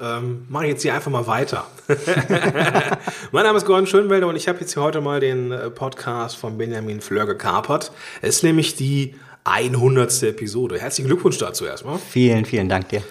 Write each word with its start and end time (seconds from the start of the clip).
ähm, 0.00 0.46
mache 0.48 0.64
ich 0.64 0.70
jetzt 0.72 0.82
hier 0.82 0.94
einfach 0.94 1.10
mal 1.10 1.26
weiter. 1.26 1.66
mein 3.32 3.44
Name 3.44 3.58
ist 3.58 3.66
Gordon 3.66 3.86
Schönwelder 3.86 4.28
und 4.28 4.36
ich 4.36 4.48
habe 4.48 4.60
jetzt 4.60 4.74
hier 4.74 4.82
heute 4.82 5.00
mal 5.00 5.20
den 5.20 5.52
äh, 5.52 5.70
Podcast 5.70 6.36
von 6.36 6.58
Benjamin 6.58 7.00
Fleur 7.00 7.26
gekapert. 7.26 7.92
Es 8.20 8.36
ist 8.36 8.42
nämlich 8.42 8.76
die 8.76 9.14
100. 9.44 10.22
Episode. 10.22 10.78
Herzlichen 10.78 11.08
Glückwunsch 11.08 11.38
dazu 11.38 11.64
erstmal. 11.64 11.98
Vielen, 11.98 12.44
vielen 12.44 12.68
Dank 12.68 12.88
dir. 12.88 13.02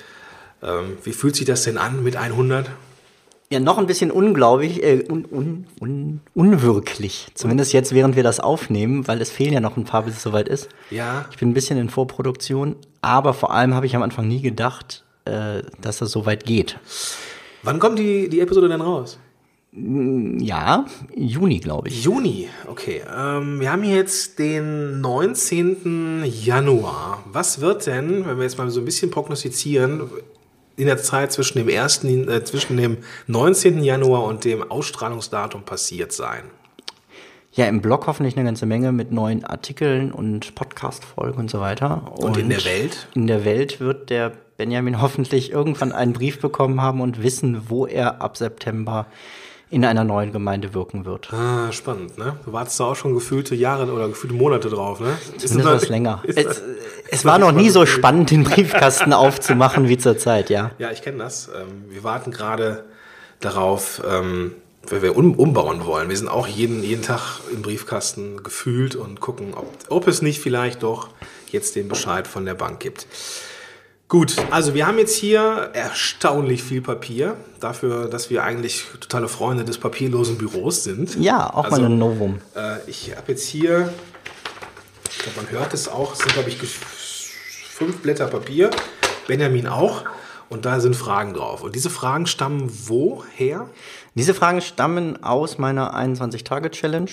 Ähm, 0.64 0.98
wie 1.04 1.14
fühlt 1.14 1.36
sich 1.36 1.46
das 1.46 1.64
denn 1.64 1.78
an 1.78 2.04
mit 2.04 2.16
100? 2.16 2.70
Ja, 3.52 3.60
noch 3.60 3.78
ein 3.78 3.86
bisschen 3.86 4.12
unglaublich, 4.12 4.82
äh, 4.82 5.04
un, 5.10 5.26
un, 5.30 5.68
un, 5.82 6.22
unwirklich. 6.34 7.28
Zumindest 7.34 7.74
jetzt, 7.74 7.94
während 7.94 8.16
wir 8.16 8.24
das 8.24 8.40
aufnehmen, 8.40 9.10
weil 9.10 9.22
es 9.22 9.30
fehlen 9.30 9.52
ja 9.52 9.60
noch 9.60 9.76
ein 9.76 9.84
paar, 9.84 10.04
bis 10.04 10.16
es 10.16 10.24
soweit 10.24 10.48
ist. 10.48 10.70
Ja. 10.90 11.26
Ich 11.32 11.38
bin 11.38 11.50
ein 11.50 11.54
bisschen 11.54 11.78
in 11.78 11.90
Vorproduktion, 11.90 12.78
aber 13.02 13.34
vor 13.34 13.52
allem 13.52 13.74
habe 13.74 13.86
ich 13.86 13.96
am 13.96 14.04
Anfang 14.04 14.26
nie 14.26 14.42
gedacht, 14.42 15.04
äh, 15.26 15.62
dass 15.82 16.00
das 16.00 16.12
so 16.12 16.26
weit 16.26 16.46
geht. 16.46 16.80
Wann 17.64 17.80
kommt 17.80 18.00
die, 18.00 18.30
die 18.30 18.40
Episode 18.40 18.68
denn 18.68 18.82
raus? 18.82 19.20
Ja, 19.74 20.86
Juni, 21.16 21.60
glaube 21.60 21.88
ich. 21.88 22.04
Juni, 22.04 22.50
okay. 22.68 23.04
Ähm, 23.10 23.62
wir 23.62 23.72
haben 23.72 23.84
hier 23.84 23.96
jetzt 23.96 24.38
den 24.38 25.00
19. 25.00 26.26
Januar. 26.26 27.24
Was 27.32 27.62
wird 27.62 27.88
denn, 27.88 28.26
wenn 28.26 28.36
wir 28.36 28.44
jetzt 28.44 28.58
mal 28.58 28.70
so 28.70 28.82
ein 28.82 28.86
bisschen 28.86 29.12
prognostizieren, 29.12 30.10
in 30.76 30.88
der 30.88 30.98
Zeit 30.98 31.32
zwischen 31.32 31.58
dem, 31.60 31.70
ersten, 31.70 32.28
äh, 32.28 32.44
zwischen 32.44 32.76
dem 32.76 32.98
19. 33.28 33.82
Januar 33.82 34.26
und 34.26 34.44
dem 34.44 34.70
Ausstrahlungsdatum 34.70 35.64
passiert 35.64 36.12
sein? 36.12 36.44
Ja, 37.54 37.66
im 37.68 37.82
Blog 37.82 38.08
hoffentlich 38.08 38.36
eine 38.36 38.46
ganze 38.46 38.66
Menge 38.66 38.92
mit 38.92 39.12
neuen 39.12 39.46
Artikeln 39.46 40.12
und 40.12 40.56
Podcast-Folgen 40.56 41.40
und 41.40 41.50
so 41.50 41.62
weiter. 41.62 42.12
Und, 42.16 42.24
und 42.24 42.38
in 42.38 42.50
der 42.50 42.66
Welt? 42.66 43.08
In 43.14 43.28
der 43.28 43.46
Welt 43.46 43.80
wird 43.80 44.10
der 44.10 44.34
Benjamin 44.62 45.02
hoffentlich 45.02 45.52
irgendwann 45.52 45.92
einen 45.92 46.14
Brief 46.14 46.40
bekommen 46.40 46.84
haben 46.84 47.02
und 47.02 47.24
wissen, 47.24 47.64
wo 47.70 47.88
er 47.88 48.22
ab 48.22 48.38
September 48.38 49.08
in 49.72 49.84
einer 49.84 50.04
neuen 50.04 50.32
Gemeinde 50.32 50.76
wirken 50.76 51.04
wird. 51.04 51.34
Ah, 51.34 51.72
spannend, 51.72 52.20
ne? 52.20 52.36
Du 52.46 52.54
wartest 52.54 52.80
da 52.80 52.84
auch 52.84 52.96
schon 52.96 53.16
gefühlte 53.16 53.56
Jahre 53.56 53.92
oder 53.92 54.08
gefühlte 54.08 54.36
Monate 54.36 54.70
drauf, 54.70 55.00
ne? 55.00 55.18
Ist 55.36 55.56
das 55.56 55.66
was 55.66 55.90
länger. 55.90 56.22
Es, 56.28 56.62
es 57.10 57.26
war 57.26 57.40
noch 57.40 57.54
nie 57.54 57.72
so 57.72 57.88
spannend, 57.88 58.30
den 58.30 58.44
Briefkasten 58.44 59.14
aufzumachen 59.14 59.90
wie 59.90 59.98
zur 59.98 60.20
Zeit, 60.20 60.52
ja. 60.52 60.70
Ja, 60.78 60.92
ich 60.92 61.02
kenne 61.02 61.18
das. 61.18 61.48
Ähm, 61.48 61.86
wir 61.90 62.04
warten 62.04 62.30
gerade 62.30 62.84
darauf, 63.40 64.04
ähm, 64.08 64.54
weil 64.88 65.02
wir 65.02 65.18
umbauen 65.18 65.88
wollen. 65.88 66.10
Wir 66.10 66.18
sind 66.18 66.28
auch 66.28 66.46
jeden, 66.46 66.84
jeden 66.84 67.02
Tag 67.02 67.40
im 67.52 67.64
Briefkasten 67.64 68.44
gefühlt 68.44 68.96
und 68.96 69.22
gucken, 69.22 69.56
ob, 69.56 69.74
ob 69.90 70.08
es 70.08 70.22
nicht 70.22 70.40
vielleicht 70.40 70.84
doch 70.84 71.08
jetzt 71.50 71.76
den 71.76 71.88
Bescheid 71.88 72.28
von 72.28 72.46
der 72.46 72.54
Bank 72.54 72.80
gibt. 72.80 73.08
Gut, 74.12 74.36
also 74.52 74.74
wir 74.74 74.88
haben 74.88 74.98
jetzt 74.98 75.16
hier 75.16 75.70
erstaunlich 75.72 76.64
viel 76.64 76.82
Papier, 76.82 77.38
dafür, 77.62 78.10
dass 78.10 78.30
wir 78.30 78.44
eigentlich 78.44 78.84
totale 79.00 79.30
Freunde 79.30 79.64
des 79.64 79.78
papierlosen 79.78 80.38
Büros 80.38 80.84
sind. 80.84 81.16
Ja, 81.16 81.50
auch 81.50 81.64
also, 81.64 81.80
mal 81.80 81.86
ein 81.86 81.98
Novum. 81.98 82.40
Äh, 82.54 82.80
ich 82.88 83.16
habe 83.16 83.32
jetzt 83.32 83.48
hier, 83.48 83.94
ich 85.10 85.18
glaube, 85.18 85.44
man 85.44 85.52
hört 85.52 85.74
es 85.74 85.88
auch, 85.88 86.12
es 86.12 86.20
sind, 86.20 86.34
glaube 86.34 86.50
ich, 86.50 86.58
fünf 86.58 88.02
Blätter 88.02 88.28
Papier, 88.28 88.70
Benjamin 89.28 89.68
auch, 89.68 90.04
und 90.50 90.66
da 90.66 90.82
sind 90.82 90.98
Fragen 90.98 91.34
drauf. 91.34 91.64
Und 91.64 91.74
diese 91.76 91.90
Fragen 91.90 92.28
stammen 92.28 92.70
woher? 92.88 93.70
Diese 94.16 94.34
Fragen 94.34 94.60
stammen 94.60 95.24
aus 95.24 95.58
meiner 95.58 95.96
21-Tage-Challenge. 95.96 97.12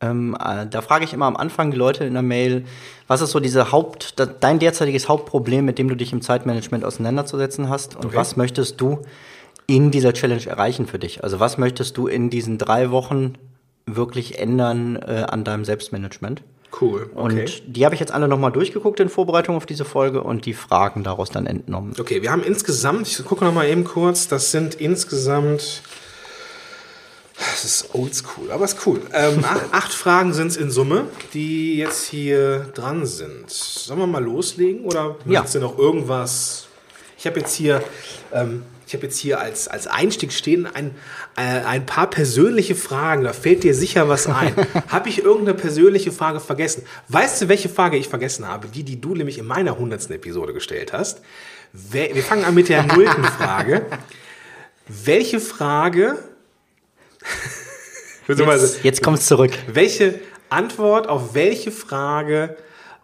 Ähm, 0.00 0.36
äh, 0.38 0.66
da 0.66 0.82
frage 0.82 1.04
ich 1.04 1.12
immer 1.12 1.26
am 1.26 1.36
Anfang 1.36 1.70
die 1.70 1.76
Leute 1.76 2.04
in 2.04 2.12
der 2.12 2.22
Mail, 2.22 2.64
was 3.06 3.22
ist 3.22 3.30
so 3.30 3.40
diese 3.40 3.72
Haupt, 3.72 4.14
dein 4.40 4.58
derzeitiges 4.58 5.08
Hauptproblem, 5.08 5.64
mit 5.64 5.78
dem 5.78 5.88
du 5.88 5.94
dich 5.94 6.12
im 6.12 6.20
Zeitmanagement 6.20 6.84
auseinanderzusetzen 6.84 7.68
hast 7.68 7.96
und 7.96 8.06
okay. 8.06 8.16
was 8.16 8.36
möchtest 8.36 8.80
du 8.80 9.00
in 9.66 9.90
dieser 9.90 10.12
Challenge 10.12 10.46
erreichen 10.46 10.86
für 10.86 10.98
dich? 10.98 11.24
Also 11.24 11.40
was 11.40 11.58
möchtest 11.58 11.96
du 11.96 12.06
in 12.06 12.30
diesen 12.30 12.58
drei 12.58 12.90
Wochen 12.90 13.34
wirklich 13.86 14.38
ändern 14.38 14.96
äh, 14.96 15.24
an 15.28 15.44
deinem 15.44 15.64
Selbstmanagement? 15.64 16.42
Cool. 16.78 17.10
Okay. 17.14 17.40
Und 17.40 17.62
die 17.76 17.84
habe 17.84 17.94
ich 17.94 18.00
jetzt 18.00 18.12
alle 18.12 18.28
nochmal 18.28 18.52
durchgeguckt 18.52 19.00
in 19.00 19.08
Vorbereitung 19.08 19.56
auf 19.56 19.66
diese 19.66 19.84
Folge 19.84 20.22
und 20.22 20.44
die 20.44 20.52
Fragen 20.52 21.04
daraus 21.04 21.30
dann 21.30 21.46
entnommen. 21.46 21.94
Okay, 21.98 22.22
wir 22.22 22.30
haben 22.30 22.42
insgesamt, 22.42 23.08
ich 23.08 23.24
gucke 23.24 23.44
nochmal 23.44 23.68
eben 23.68 23.84
kurz, 23.84 24.28
das 24.28 24.50
sind 24.50 24.74
insgesamt 24.74 25.82
das 27.38 27.64
ist 27.64 27.94
oldschool, 27.94 28.50
aber 28.50 28.64
ist 28.64 28.86
cool. 28.86 29.00
Ähm, 29.12 29.44
acht, 29.44 29.62
acht, 29.72 29.92
Fragen 29.92 30.32
sind 30.32 30.48
es 30.48 30.56
in 30.56 30.70
Summe, 30.70 31.06
die 31.34 31.76
jetzt 31.76 32.06
hier 32.06 32.70
dran 32.74 33.04
sind. 33.04 33.50
Sollen 33.50 33.98
wir 34.00 34.06
mal 34.06 34.24
loslegen 34.24 34.84
oder 34.84 35.16
ja. 35.26 35.42
du 35.42 35.58
noch 35.58 35.78
irgendwas? 35.78 36.66
Ich 37.18 37.26
habe 37.26 37.40
jetzt 37.40 37.54
hier, 37.54 37.82
ähm, 38.32 38.62
ich 38.86 38.94
habe 38.94 39.04
jetzt 39.04 39.18
hier 39.18 39.38
als, 39.38 39.68
als 39.68 39.86
Einstieg 39.86 40.32
stehen 40.32 40.66
ein, 40.66 40.94
äh, 41.36 41.42
ein 41.42 41.84
paar 41.84 42.08
persönliche 42.08 42.74
Fragen. 42.74 43.24
Da 43.24 43.34
fällt 43.34 43.64
dir 43.64 43.74
sicher 43.74 44.08
was 44.08 44.26
ein. 44.26 44.54
habe 44.88 45.08
ich 45.10 45.22
irgendeine 45.22 45.58
persönliche 45.58 46.12
Frage 46.12 46.40
vergessen? 46.40 46.84
Weißt 47.08 47.42
du, 47.42 47.48
welche 47.48 47.68
Frage 47.68 47.98
ich 47.98 48.08
vergessen 48.08 48.48
habe? 48.48 48.68
Die, 48.68 48.82
die 48.82 49.00
du 49.00 49.14
nämlich 49.14 49.38
in 49.38 49.46
meiner 49.46 49.78
hundertsten 49.78 50.14
Episode 50.14 50.54
gestellt 50.54 50.94
hast. 50.94 51.20
Wir 51.72 52.22
fangen 52.22 52.44
an 52.44 52.54
mit 52.54 52.70
der 52.70 52.84
nullten 52.84 53.24
Frage. 53.24 53.84
Welche 54.88 55.40
Frage 55.40 56.16
jetzt, 58.28 58.84
jetzt 58.84 59.02
kommt 59.02 59.18
es 59.18 59.26
zurück. 59.26 59.52
Welche 59.66 60.20
Antwort 60.48 61.08
auf 61.08 61.34
welche 61.34 61.70
Frage 61.70 62.56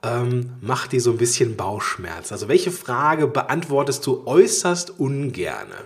ähm, 0.03 0.53
macht 0.61 0.93
dir 0.93 1.01
so 1.01 1.11
ein 1.13 1.19
bisschen 1.19 1.57
Bauchschmerz? 1.57 2.33
Also 2.33 2.49
welche 2.49 2.71
Frage 2.71 3.27
beantwortest 3.27 4.07
du 4.07 4.23
äußerst 4.27 4.99
ungerne? 4.99 5.77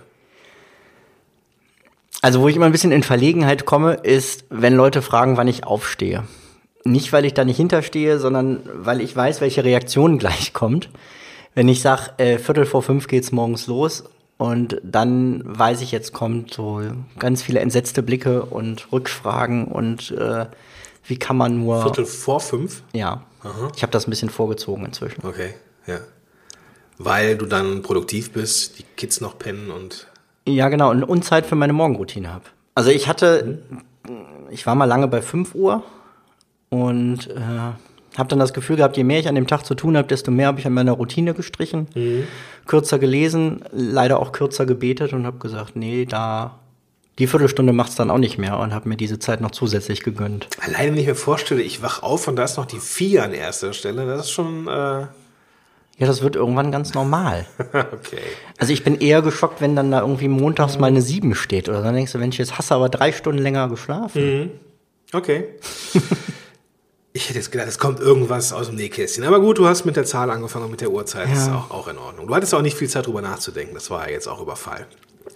Also 2.21 2.41
wo 2.41 2.47
ich 2.47 2.55
immer 2.55 2.65
ein 2.65 2.71
bisschen 2.71 2.91
in 2.91 3.03
Verlegenheit 3.03 3.65
komme, 3.65 3.93
ist, 3.93 4.45
wenn 4.49 4.73
Leute 4.73 5.01
fragen, 5.01 5.37
wann 5.37 5.47
ich 5.47 5.65
aufstehe. 5.65 6.23
Nicht, 6.83 7.13
weil 7.13 7.25
ich 7.25 7.33
da 7.33 7.45
nicht 7.45 7.57
hinterstehe, 7.57 8.17
sondern 8.19 8.61
weil 8.73 9.01
ich 9.01 9.15
weiß, 9.15 9.41
welche 9.41 9.63
Reaktion 9.63 10.17
gleich 10.19 10.53
kommt. 10.53 10.89
Wenn 11.53 11.69
ich 11.69 11.81
sage, 11.81 12.11
äh, 12.17 12.37
Viertel 12.37 12.65
vor 12.65 12.83
fünf 12.83 13.07
geht's 13.07 13.31
morgens 13.31 13.67
los 13.67 14.03
und 14.37 14.79
dann 14.83 15.41
weiß 15.45 15.81
ich, 15.81 15.91
jetzt 15.91 16.13
kommt 16.13 16.53
so 16.53 16.81
ganz 17.17 17.41
viele 17.41 17.59
entsetzte 17.59 18.03
Blicke 18.03 18.45
und 18.45 18.91
Rückfragen 18.91 19.65
und 19.65 20.11
äh, 20.11 20.45
wie 21.05 21.17
kann 21.17 21.37
man 21.37 21.63
nur. 21.63 21.81
Viertel 21.81 22.05
vor 22.05 22.39
fünf? 22.39 22.83
Ja. 22.93 23.23
Aha. 23.41 23.71
Ich 23.75 23.81
habe 23.81 23.91
das 23.91 24.07
ein 24.07 24.09
bisschen 24.09 24.29
vorgezogen 24.29 24.85
inzwischen. 24.85 25.25
Okay, 25.25 25.53
ja. 25.85 25.99
Weil 26.97 27.37
du 27.37 27.45
dann 27.45 27.81
produktiv 27.81 28.31
bist, 28.31 28.79
die 28.79 28.83
Kids 28.95 29.21
noch 29.21 29.39
pennen 29.39 29.71
und. 29.71 30.07
Ja, 30.47 30.69
genau, 30.69 30.91
und, 30.91 31.23
Zeit 31.23 31.45
für 31.45 31.55
meine 31.55 31.73
Morgenroutine 31.73 32.33
habe. 32.33 32.45
Also 32.73 32.89
ich 32.89 33.07
hatte, 33.07 33.59
ich 34.49 34.65
war 34.65 34.75
mal 34.75 34.85
lange 34.85 35.07
bei 35.07 35.21
5 35.21 35.55
Uhr 35.55 35.83
und 36.69 37.27
äh, 37.27 37.73
habe 38.17 38.29
dann 38.29 38.39
das 38.39 38.53
Gefühl 38.53 38.77
gehabt, 38.77 38.97
je 38.97 39.03
mehr 39.03 39.19
ich 39.19 39.27
an 39.27 39.35
dem 39.35 39.47
Tag 39.47 39.65
zu 39.65 39.75
tun 39.75 39.97
habe, 39.97 40.07
desto 40.07 40.31
mehr 40.31 40.47
habe 40.47 40.59
ich 40.59 40.67
an 40.67 40.73
meiner 40.73 40.93
Routine 40.93 41.33
gestrichen, 41.33 41.87
mhm. 41.93 42.23
kürzer 42.65 42.99
gelesen, 42.99 43.63
leider 43.71 44.19
auch 44.19 44.31
kürzer 44.31 44.65
gebetet 44.65 45.13
und 45.13 45.25
habe 45.25 45.37
gesagt, 45.37 45.75
nee, 45.75 46.05
da 46.05 46.59
die 47.19 47.27
Viertelstunde 47.27 47.73
macht 47.73 47.89
es 47.89 47.95
dann 47.95 48.11
auch 48.11 48.19
nicht 48.19 48.37
mehr 48.37 48.59
und 48.59 48.73
habe 48.73 48.89
mir 48.89 48.97
diese 48.97 49.17
Zeit 49.17 49.41
noch 49.41 49.51
zusätzlich 49.51 50.03
gegönnt. 50.03 50.47
Alleine, 50.59 50.91
wenn 50.91 50.99
ich 50.99 51.07
mir 51.07 51.15
vorstelle, 51.15 51.61
ich 51.61 51.81
wach 51.81 52.03
auf 52.03 52.27
und 52.27 52.35
da 52.35 52.43
ist 52.43 52.57
noch 52.57 52.65
die 52.65 52.79
vier 52.79 53.23
an 53.23 53.33
erster 53.33 53.73
Stelle, 53.73 54.05
das 54.05 54.25
ist 54.25 54.31
schon. 54.31 54.67
Äh 54.67 55.07
ja, 55.99 56.05
das 56.05 56.21
wird 56.21 56.35
irgendwann 56.35 56.71
ganz 56.71 56.93
normal. 56.93 57.47
okay. 57.73 58.19
Also 58.59 58.71
ich 58.71 58.83
bin 58.83 58.99
eher 58.99 59.23
geschockt, 59.23 59.61
wenn 59.61 59.75
dann 59.75 59.89
da 59.89 60.01
irgendwie 60.01 60.27
montags 60.27 60.77
mal 60.77 60.87
eine 60.87 61.01
sieben 61.01 61.33
steht. 61.33 61.69
Oder 61.69 61.81
dann 61.81 61.95
denkst 61.95 62.11
du, 62.11 62.19
wenn 62.19 62.29
ich 62.29 62.37
jetzt 62.37 62.59
hasse, 62.59 62.75
aber 62.75 62.87
drei 62.87 63.11
Stunden 63.11 63.41
länger 63.41 63.67
geschlafen. 63.67 64.41
Mhm. 64.41 64.51
Okay. 65.11 65.45
Ich 67.17 67.29
hätte 67.29 67.39
jetzt 67.39 67.51
gedacht, 67.51 67.67
es 67.67 67.79
kommt 67.79 67.99
irgendwas 67.99 68.53
aus 68.53 68.67
dem 68.67 68.75
Nähkästchen. 68.75 69.23
Aber 69.23 69.39
gut, 69.39 69.57
du 69.57 69.65
hast 69.65 69.85
mit 69.85 69.95
der 69.95 70.05
Zahl 70.05 70.29
angefangen 70.29 70.65
und 70.65 70.71
mit 70.71 70.81
der 70.81 70.91
Uhrzeit. 70.91 71.27
Ja. 71.27 71.33
Das 71.33 71.43
ist 71.47 71.51
auch, 71.51 71.71
auch 71.71 71.87
in 71.87 71.97
Ordnung. 71.97 72.27
Du 72.27 72.35
hattest 72.35 72.53
auch 72.53 72.61
nicht 72.61 72.77
viel 72.77 72.87
Zeit 72.87 73.07
drüber 73.07 73.23
nachzudenken. 73.23 73.73
Das 73.73 73.89
war 73.89 74.05
ja 74.05 74.13
jetzt 74.13 74.27
auch 74.27 74.39
Überfall. 74.39 74.85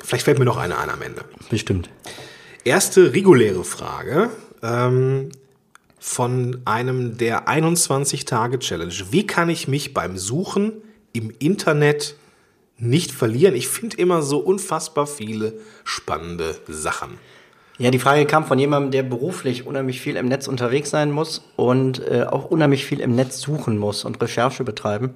Vielleicht 0.03 0.25
fällt 0.25 0.37
mir 0.37 0.45
noch 0.45 0.57
eine 0.57 0.77
an 0.77 0.91
am 0.91 1.01
Ende. 1.01 1.23
Bestimmt. 1.49 1.89
Erste 2.63 3.13
reguläre 3.13 3.63
Frage 3.63 4.29
ähm, 4.61 5.29
von 5.97 6.61
einem 6.65 7.17
der 7.17 7.47
21-Tage-Challenge. 7.47 8.93
Wie 9.09 9.25
kann 9.25 9.49
ich 9.49 9.67
mich 9.67 9.95
beim 9.95 10.19
Suchen 10.19 10.73
im 11.13 11.33
Internet 11.39 12.15
nicht 12.77 13.11
verlieren? 13.11 13.55
Ich 13.55 13.67
finde 13.67 13.97
immer 13.97 14.21
so 14.21 14.37
unfassbar 14.37 15.07
viele 15.07 15.53
spannende 15.83 16.59
Sachen. 16.67 17.17
Ja, 17.77 17.89
die 17.89 17.99
Frage 17.99 18.25
kam 18.25 18.45
von 18.45 18.59
jemandem, 18.59 18.91
der 18.91 19.03
beruflich 19.03 19.65
unheimlich 19.65 20.01
viel 20.01 20.15
im 20.15 20.27
Netz 20.27 20.47
unterwegs 20.47 20.89
sein 20.89 21.11
muss 21.11 21.43
und 21.55 22.05
äh, 22.07 22.25
auch 22.29 22.45
unheimlich 22.45 22.85
viel 22.85 22.99
im 22.99 23.15
Netz 23.15 23.39
suchen 23.39 23.77
muss 23.77 24.05
und 24.05 24.21
Recherche 24.21 24.63
betreiben. 24.63 25.15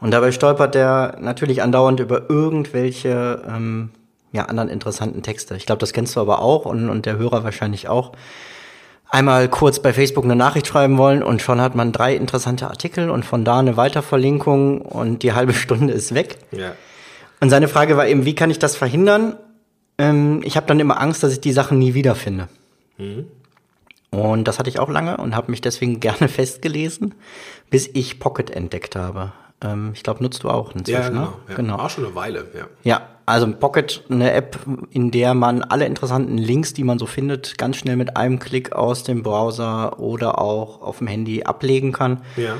Und 0.00 0.12
dabei 0.12 0.32
stolpert 0.32 0.74
der 0.74 1.18
natürlich 1.20 1.62
andauernd 1.62 2.00
über 2.00 2.30
irgendwelche 2.30 3.42
ähm, 3.46 3.90
ja, 4.32 4.44
anderen 4.44 4.68
interessanten 4.68 5.22
Texte. 5.22 5.56
Ich 5.56 5.66
glaube, 5.66 5.80
das 5.80 5.92
kennst 5.92 6.16
du 6.16 6.20
aber 6.20 6.40
auch 6.40 6.64
und, 6.64 6.88
und 6.88 7.06
der 7.06 7.18
Hörer 7.18 7.44
wahrscheinlich 7.44 7.88
auch. 7.88 8.12
Einmal 9.10 9.48
kurz 9.48 9.80
bei 9.80 9.92
Facebook 9.92 10.24
eine 10.24 10.36
Nachricht 10.36 10.66
schreiben 10.66 10.98
wollen 10.98 11.22
und 11.22 11.40
schon 11.40 11.60
hat 11.62 11.74
man 11.74 11.92
drei 11.92 12.14
interessante 12.14 12.68
Artikel 12.68 13.08
und 13.08 13.24
von 13.24 13.44
da 13.44 13.58
eine 13.58 13.76
Weiterverlinkung 13.76 14.82
und 14.82 15.22
die 15.22 15.32
halbe 15.32 15.54
Stunde 15.54 15.94
ist 15.94 16.14
weg. 16.14 16.38
Ja. 16.52 16.72
Und 17.40 17.50
seine 17.50 17.68
Frage 17.68 17.96
war 17.96 18.06
eben, 18.06 18.24
wie 18.24 18.34
kann 18.34 18.50
ich 18.50 18.58
das 18.58 18.76
verhindern? 18.76 19.36
Ähm, 19.98 20.40
ich 20.44 20.56
habe 20.56 20.66
dann 20.66 20.80
immer 20.80 21.00
Angst, 21.00 21.22
dass 21.22 21.32
ich 21.32 21.40
die 21.40 21.52
Sachen 21.52 21.78
nie 21.78 21.94
wiederfinde. 21.94 22.48
Und 24.10 24.44
das 24.48 24.58
hatte 24.58 24.70
ich 24.70 24.78
auch 24.78 24.88
lange 24.88 25.16
und 25.18 25.36
habe 25.36 25.50
mich 25.50 25.60
deswegen 25.60 26.00
gerne 26.00 26.28
festgelesen, 26.28 27.14
bis 27.70 27.88
ich 27.92 28.18
Pocket 28.20 28.50
entdeckt 28.50 28.96
habe. 28.96 29.32
Ähm, 29.60 29.90
ich 29.94 30.02
glaube, 30.02 30.22
nutzt 30.22 30.42
du 30.44 30.50
auch 30.50 30.74
inzwischen, 30.74 31.00
Ja, 31.02 31.08
genau. 31.08 31.20
ne? 31.22 31.32
Ja. 31.48 31.54
genau. 31.54 31.76
Auch 31.76 31.90
schon 31.90 32.04
eine 32.06 32.14
Weile, 32.14 32.46
ja. 32.56 32.66
Ja, 32.84 33.02
also 33.26 33.50
Pocket, 33.52 34.02
eine 34.08 34.32
App, 34.32 34.58
in 34.90 35.10
der 35.10 35.34
man 35.34 35.62
alle 35.62 35.84
interessanten 35.84 36.38
Links, 36.38 36.72
die 36.74 36.84
man 36.84 36.98
so 36.98 37.06
findet, 37.06 37.58
ganz 37.58 37.76
schnell 37.76 37.96
mit 37.96 38.16
einem 38.16 38.38
Klick 38.38 38.72
aus 38.72 39.02
dem 39.02 39.22
Browser 39.22 39.98
oder 39.98 40.40
auch 40.40 40.80
auf 40.80 40.98
dem 40.98 41.08
Handy 41.08 41.42
ablegen 41.42 41.92
kann. 41.92 42.22
Ja. 42.36 42.54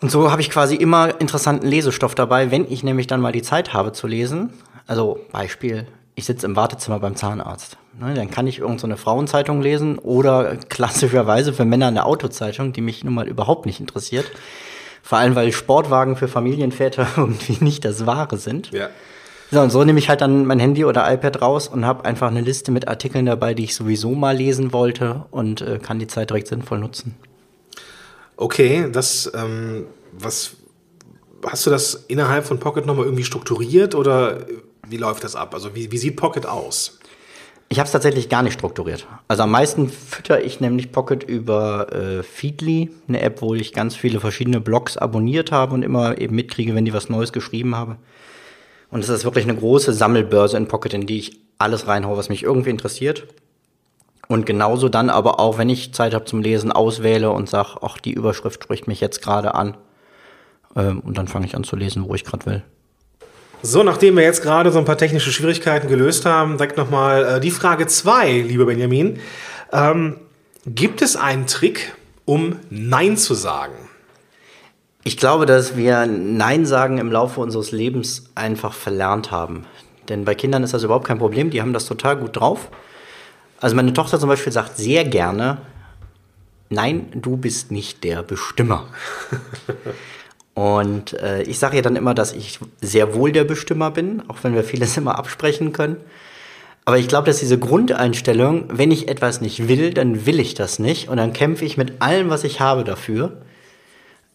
Und 0.00 0.10
so 0.10 0.30
habe 0.30 0.40
ich 0.40 0.50
quasi 0.50 0.76
immer 0.76 1.20
interessanten 1.20 1.66
Lesestoff 1.66 2.14
dabei, 2.14 2.50
wenn 2.50 2.70
ich 2.70 2.82
nämlich 2.82 3.06
dann 3.06 3.20
mal 3.20 3.32
die 3.32 3.42
Zeit 3.42 3.74
habe 3.74 3.92
zu 3.92 4.06
lesen. 4.06 4.50
Also 4.86 5.20
Beispiel, 5.32 5.86
ich 6.20 6.26
sitze 6.26 6.46
im 6.46 6.54
Wartezimmer 6.54 7.00
beim 7.00 7.16
Zahnarzt. 7.16 7.78
Ne, 7.98 8.14
dann 8.14 8.30
kann 8.30 8.46
ich 8.46 8.58
irgendeine 8.58 8.80
so 8.80 8.86
eine 8.86 8.96
Frauenzeitung 8.96 9.60
lesen 9.62 9.98
oder 9.98 10.56
klassischerweise 10.68 11.52
für 11.52 11.64
Männer 11.64 11.88
eine 11.88 12.04
Autozeitung, 12.04 12.72
die 12.72 12.82
mich 12.82 13.02
nun 13.02 13.14
mal 13.14 13.26
überhaupt 13.26 13.66
nicht 13.66 13.80
interessiert. 13.80 14.30
Vor 15.02 15.18
allem, 15.18 15.34
weil 15.34 15.50
Sportwagen 15.50 16.16
für 16.16 16.28
Familienväter 16.28 17.06
irgendwie 17.16 17.64
nicht 17.64 17.84
das 17.84 18.06
Wahre 18.06 18.36
sind. 18.36 18.70
Ja. 18.70 18.90
So, 19.50 19.60
und 19.60 19.70
so 19.70 19.82
nehme 19.82 19.98
ich 19.98 20.08
halt 20.08 20.20
dann 20.20 20.46
mein 20.46 20.60
Handy 20.60 20.84
oder 20.84 21.12
iPad 21.12 21.42
raus 21.42 21.66
und 21.66 21.84
habe 21.84 22.04
einfach 22.04 22.28
eine 22.28 22.42
Liste 22.42 22.70
mit 22.70 22.86
Artikeln 22.86 23.26
dabei, 23.26 23.54
die 23.54 23.64
ich 23.64 23.74
sowieso 23.74 24.14
mal 24.14 24.36
lesen 24.36 24.72
wollte 24.72 25.24
und 25.32 25.62
äh, 25.62 25.80
kann 25.82 25.98
die 25.98 26.06
Zeit 26.06 26.30
direkt 26.30 26.46
sinnvoll 26.46 26.78
nutzen. 26.78 27.16
Okay, 28.36 28.88
das, 28.92 29.30
ähm, 29.34 29.86
was, 30.12 30.52
hast 31.44 31.66
du 31.66 31.70
das 31.70 31.94
innerhalb 32.06 32.44
von 32.44 32.60
Pocket 32.60 32.86
nochmal 32.86 33.06
irgendwie 33.06 33.24
strukturiert 33.24 33.94
oder 33.94 34.46
wie 34.90 34.96
läuft 34.96 35.24
das 35.24 35.36
ab? 35.36 35.54
Also 35.54 35.74
wie, 35.74 35.90
wie 35.92 35.98
sieht 35.98 36.16
Pocket 36.16 36.46
aus? 36.46 36.98
Ich 37.68 37.78
habe 37.78 37.86
es 37.86 37.92
tatsächlich 37.92 38.28
gar 38.28 38.42
nicht 38.42 38.54
strukturiert. 38.54 39.06
Also 39.28 39.44
am 39.44 39.52
meisten 39.52 39.88
fütter 39.88 40.42
ich 40.42 40.58
nämlich 40.58 40.90
Pocket 40.90 41.22
über 41.22 41.92
äh, 41.92 42.22
Feedly, 42.24 42.90
eine 43.06 43.20
App, 43.20 43.42
wo 43.42 43.54
ich 43.54 43.72
ganz 43.72 43.94
viele 43.94 44.18
verschiedene 44.18 44.60
Blogs 44.60 44.96
abonniert 44.96 45.52
habe 45.52 45.74
und 45.74 45.84
immer 45.84 46.18
eben 46.18 46.34
mitkriege, 46.34 46.74
wenn 46.74 46.84
die 46.84 46.92
was 46.92 47.08
Neues 47.08 47.32
geschrieben 47.32 47.76
haben. 47.76 47.98
Und 48.90 49.04
es 49.04 49.08
ist 49.08 49.24
wirklich 49.24 49.44
eine 49.44 49.56
große 49.56 49.92
Sammelbörse 49.92 50.56
in 50.56 50.66
Pocket, 50.66 50.94
in 50.94 51.06
die 51.06 51.18
ich 51.18 51.40
alles 51.58 51.86
reinhaue, 51.86 52.16
was 52.16 52.28
mich 52.28 52.42
irgendwie 52.42 52.70
interessiert. 52.70 53.28
Und 54.26 54.46
genauso 54.46 54.88
dann 54.88 55.08
aber 55.08 55.38
auch, 55.38 55.58
wenn 55.58 55.68
ich 55.68 55.94
Zeit 55.94 56.12
habe 56.12 56.24
zum 56.24 56.42
Lesen, 56.42 56.72
auswähle 56.72 57.30
und 57.30 57.48
sage, 57.48 57.78
ach, 57.82 57.98
die 57.98 58.12
Überschrift 58.12 58.64
spricht 58.64 58.88
mich 58.88 59.00
jetzt 59.00 59.22
gerade 59.22 59.54
an. 59.54 59.76
Ähm, 60.74 61.00
und 61.00 61.18
dann 61.18 61.28
fange 61.28 61.46
ich 61.46 61.54
an 61.54 61.62
zu 61.62 61.76
lesen, 61.76 62.08
wo 62.08 62.16
ich 62.16 62.24
gerade 62.24 62.46
will. 62.46 62.62
So, 63.62 63.82
nachdem 63.82 64.16
wir 64.16 64.22
jetzt 64.22 64.42
gerade 64.42 64.72
so 64.72 64.78
ein 64.78 64.86
paar 64.86 64.96
technische 64.96 65.32
Schwierigkeiten 65.32 65.86
gelöst 65.86 66.24
haben, 66.24 66.56
direkt 66.56 66.78
nochmal 66.78 67.24
äh, 67.24 67.40
die 67.40 67.50
Frage 67.50 67.86
2, 67.86 68.40
lieber 68.40 68.64
Benjamin. 68.64 69.20
Ähm, 69.70 70.16
gibt 70.64 71.02
es 71.02 71.14
einen 71.14 71.46
Trick, 71.46 71.92
um 72.24 72.56
Nein 72.70 73.18
zu 73.18 73.34
sagen? 73.34 73.74
Ich 75.04 75.18
glaube, 75.18 75.44
dass 75.44 75.76
wir 75.76 76.06
Nein 76.06 76.64
sagen 76.64 76.96
im 76.96 77.12
Laufe 77.12 77.40
unseres 77.40 77.70
Lebens 77.70 78.30
einfach 78.34 78.72
verlernt 78.72 79.30
haben. 79.30 79.66
Denn 80.08 80.24
bei 80.24 80.34
Kindern 80.34 80.62
ist 80.62 80.72
das 80.72 80.82
überhaupt 80.82 81.06
kein 81.06 81.18
Problem, 81.18 81.50
die 81.50 81.60
haben 81.60 81.74
das 81.74 81.84
total 81.84 82.16
gut 82.16 82.36
drauf. 82.36 82.70
Also 83.60 83.76
meine 83.76 83.92
Tochter 83.92 84.18
zum 84.18 84.30
Beispiel 84.30 84.52
sagt 84.52 84.78
sehr 84.78 85.04
gerne, 85.04 85.58
nein, 86.70 87.08
du 87.14 87.36
bist 87.36 87.70
nicht 87.70 88.04
der 88.04 88.22
Bestimmer. 88.22 88.86
Und 90.60 91.14
äh, 91.14 91.40
ich 91.44 91.58
sage 91.58 91.76
ihr 91.76 91.82
dann 91.82 91.96
immer, 91.96 92.12
dass 92.12 92.32
ich 92.34 92.58
sehr 92.82 93.14
wohl 93.14 93.32
der 93.32 93.44
Bestimmer 93.44 93.90
bin, 93.90 94.22
auch 94.28 94.36
wenn 94.42 94.54
wir 94.54 94.62
vieles 94.62 94.94
immer 94.98 95.18
absprechen 95.18 95.72
können. 95.72 95.96
Aber 96.84 96.98
ich 96.98 97.08
glaube, 97.08 97.28
dass 97.28 97.38
diese 97.38 97.58
Grundeinstellung, 97.58 98.64
wenn 98.68 98.90
ich 98.90 99.08
etwas 99.08 99.40
nicht 99.40 99.68
will, 99.68 99.94
dann 99.94 100.26
will 100.26 100.38
ich 100.38 100.52
das 100.52 100.78
nicht. 100.78 101.08
Und 101.08 101.16
dann 101.16 101.32
kämpfe 101.32 101.64
ich 101.64 101.78
mit 101.78 102.02
allem, 102.02 102.28
was 102.28 102.44
ich 102.44 102.60
habe 102.60 102.84
dafür. 102.84 103.38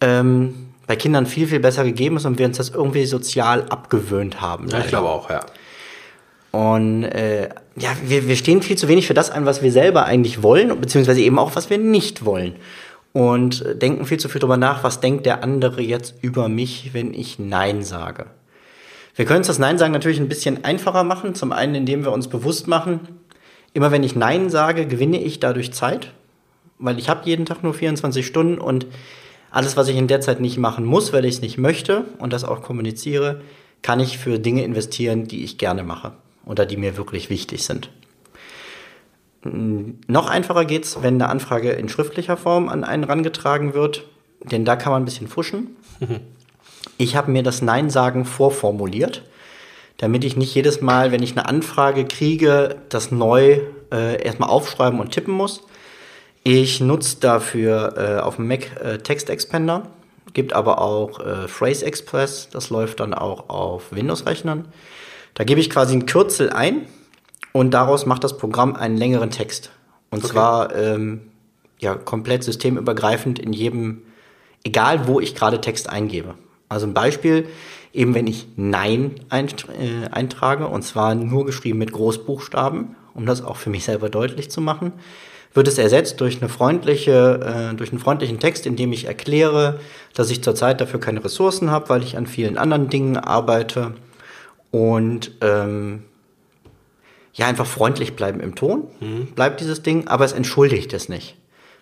Ähm, 0.02 0.72
bei 0.88 0.96
Kindern 0.96 1.28
viel, 1.28 1.46
viel 1.46 1.60
besser 1.60 1.84
gegeben 1.84 2.18
ist 2.18 2.26
und 2.26 2.40
wir 2.40 2.48
uns 2.48 2.58
das 2.58 2.70
irgendwie 2.70 3.06
sozial 3.06 3.66
abgewöhnt 3.70 4.42
haben. 4.42 4.68
Ja, 4.70 4.80
ich 4.80 4.88
glaube 4.88 5.10
auch, 5.10 5.30
ja. 5.30 5.42
Und 6.50 7.04
äh, 7.04 7.50
ja, 7.76 7.90
wir, 8.04 8.28
wir 8.28 8.36
stehen 8.36 8.64
viel 8.64 8.78
zu 8.78 8.88
wenig 8.88 9.06
für 9.06 9.14
das 9.14 9.30
ein, 9.30 9.46
was 9.46 9.62
wir 9.62 9.72
selber 9.72 10.06
eigentlich 10.06 10.42
wollen, 10.42 10.82
beziehungsweise 10.82 11.22
eben 11.22 11.38
auch, 11.38 11.56
was 11.56 11.70
wir 11.70 11.78
nicht 11.78 12.26
wollen. 12.26 12.56
Und 13.16 13.82
denken 13.82 14.06
viel 14.06 14.18
zu 14.18 14.28
viel 14.28 14.42
darüber 14.42 14.58
nach, 14.58 14.84
was 14.84 15.00
denkt 15.00 15.26
der 15.26 15.42
andere 15.42 15.82
jetzt 15.82 16.16
über 16.22 16.50
mich, 16.50 16.94
wenn 16.94 17.14
ich 17.14 17.40
Nein 17.40 17.82
sage. 17.82 18.26
Wir 19.16 19.24
können 19.24 19.38
uns 19.38 19.48
das 19.48 19.58
Nein 19.58 19.78
sagen 19.78 19.94
natürlich 19.94 20.20
ein 20.20 20.28
bisschen 20.28 20.66
einfacher 20.66 21.06
machen. 21.06 21.34
Zum 21.34 21.54
einen, 21.54 21.76
indem 21.76 22.04
wir 22.04 22.12
uns 22.12 22.28
bewusst 22.28 22.68
machen, 22.68 23.08
immer 23.72 23.90
wenn 23.94 24.04
ich 24.04 24.18
Nein 24.18 24.50
sage, 24.50 24.86
gewinne 24.86 25.24
ich 25.24 25.40
dadurch 25.40 25.72
Zeit, 25.72 26.12
weil 26.78 27.00
ich 27.00 27.08
habe 27.08 27.26
jeden 27.26 27.46
Tag 27.46 27.64
nur 27.64 27.74
24 27.74 28.28
Stunden 28.28 28.58
und 28.58 28.86
alles, 29.50 29.78
was 29.78 29.88
ich 29.88 29.96
in 29.96 30.10
der 30.10 30.20
Zeit 30.20 30.42
nicht 30.42 30.58
machen 30.58 30.84
muss, 30.84 31.14
weil 31.14 31.24
ich 31.24 31.36
es 31.36 31.42
nicht 31.42 31.58
möchte 31.58 32.04
und 32.18 32.34
das 32.34 32.44
auch 32.44 32.62
kommuniziere, 32.62 33.40
kann 33.82 34.02
ich 34.02 34.18
für 34.18 34.40
Dinge 34.40 34.66
investieren, 34.66 35.26
die 35.26 35.46
ich 35.46 35.58
gerne 35.58 35.84
mache 35.84 36.12
oder 36.46 36.66
die 36.66 36.76
mir 36.76 36.98
wirklich 36.98 37.30
wichtig 37.30 37.64
sind. 37.64 37.90
Noch 39.46 40.28
einfacher 40.28 40.66
geht's, 40.66 40.98
wenn 41.04 41.16
eine 41.16 41.30
Anfrage 41.30 41.72
in 41.72 41.88
schriftlicher 41.88 42.36
Form 42.36 42.68
an 42.68 42.84
einen 42.84 43.04
rangetragen 43.04 43.76
wird, 43.76 44.06
denn 44.40 44.66
da 44.66 44.76
kann 44.76 44.92
man 44.92 45.04
ein 45.04 45.06
bisschen 45.06 45.28
fuschen. 45.28 45.78
Ich 46.98 47.18
habe 47.18 47.32
mir 47.32 47.44
das 47.44 47.62
Nein-Sagen 47.62 48.24
vorformuliert, 48.24 49.24
damit 49.98 50.24
ich 50.24 50.38
nicht 50.38 50.54
jedes 50.54 50.80
Mal, 50.80 51.12
wenn 51.12 51.24
ich 51.24 51.32
eine 51.32 51.46
Anfrage 51.46 52.06
kriege, 52.06 52.78
das 52.88 53.12
neu 53.12 53.60
äh, 53.92 54.24
erstmal 54.24 54.50
aufschreiben 54.50 55.00
und 55.02 55.12
tippen 55.12 55.34
muss. 55.34 55.64
Ich 56.44 56.80
nutze 56.80 57.20
dafür 57.20 57.96
äh, 57.98 58.22
auf 58.22 58.38
dem 58.38 58.48
Mac 58.48 58.80
äh, 58.82 59.00
Text 59.00 59.30
Expander, 59.30 59.90
gibt 60.34 60.54
aber 60.54 60.80
auch 60.80 61.20
äh, 61.20 61.48
Phrase 61.50 61.86
Express, 61.86 62.50
das 62.50 62.70
läuft 62.70 63.02
dann 63.02 63.14
auch 63.14 63.50
auf 63.50 63.92
Windows-Rechnern. 63.92 64.70
Da 65.34 65.44
gebe 65.44 65.60
ich 65.60 65.70
quasi 65.70 65.96
ein 65.96 66.06
Kürzel 66.06 66.50
ein 66.52 66.84
und 67.56 67.74
daraus 67.74 68.06
macht 68.06 68.26
das 68.26 68.36
Programm 68.36 68.76
einen 68.76 68.98
längeren 68.98 69.30
Text. 69.32 69.72
Und 70.10 70.26
Okay. 70.26 70.34
zwar 70.34 70.76
ähm, 70.76 71.22
ja, 71.80 71.96
komplett 71.96 72.44
systemübergreifend 72.44 73.40
in 73.40 73.54
jedem, 73.54 74.02
egal 74.66 75.08
wo 75.08 75.22
ich 75.22 75.36
gerade 75.36 75.62
Text 75.62 75.90
eingebe. 75.90 76.36
Also 76.68 76.86
ein 76.86 76.94
Beispiel, 76.94 77.48
eben 77.94 78.14
wenn 78.14 78.28
ich 78.28 78.48
Nein 78.58 79.22
äh, 79.30 80.10
eintrage, 80.12 80.68
und 80.68 80.82
zwar 80.82 81.16
nur 81.16 81.46
geschrieben 81.46 81.80
mit 81.80 81.94
Großbuchstaben, 81.94 82.98
um 83.14 83.26
das 83.26 83.42
auch 83.42 83.56
für 83.56 83.70
mich 83.70 83.86
selber 83.86 84.10
deutlich 84.10 84.52
zu 84.52 84.60
machen, 84.60 84.92
wird 85.54 85.70
es 85.70 85.78
ersetzt 85.78 86.20
durch, 86.20 86.42
eine 86.42 86.50
freundliche, 86.50 87.70
äh, 87.72 87.74
durch 87.74 87.92
einen 87.92 88.02
freundlichen 88.02 88.42
Text, 88.42 88.66
in 88.66 88.76
dem 88.76 88.92
ich 88.92 89.06
erkläre, 89.06 89.80
dass 90.14 90.30
ich 90.30 90.44
zurzeit 90.44 90.82
dafür 90.82 91.00
keine 91.00 91.24
Ressourcen 91.24 91.72
habe, 91.72 91.88
weil 91.88 92.04
ich 92.04 92.18
an 92.18 92.28
vielen 92.28 92.58
anderen 92.58 92.90
Dingen 92.90 93.16
arbeite 93.16 93.94
und 94.72 95.32
ähm, 95.40 96.04
ja, 97.36 97.48
einfach 97.48 97.68
freundlich 97.68 98.16
bleiben 98.16 98.40
im 98.40 98.56
Ton, 98.56 98.88
bleibt 99.36 99.60
dieses 99.60 99.84
Ding, 99.84 100.08
aber 100.08 100.26
es 100.26 100.32
entschuldigt 100.32 100.94
es 100.94 101.10
nicht. 101.10 101.36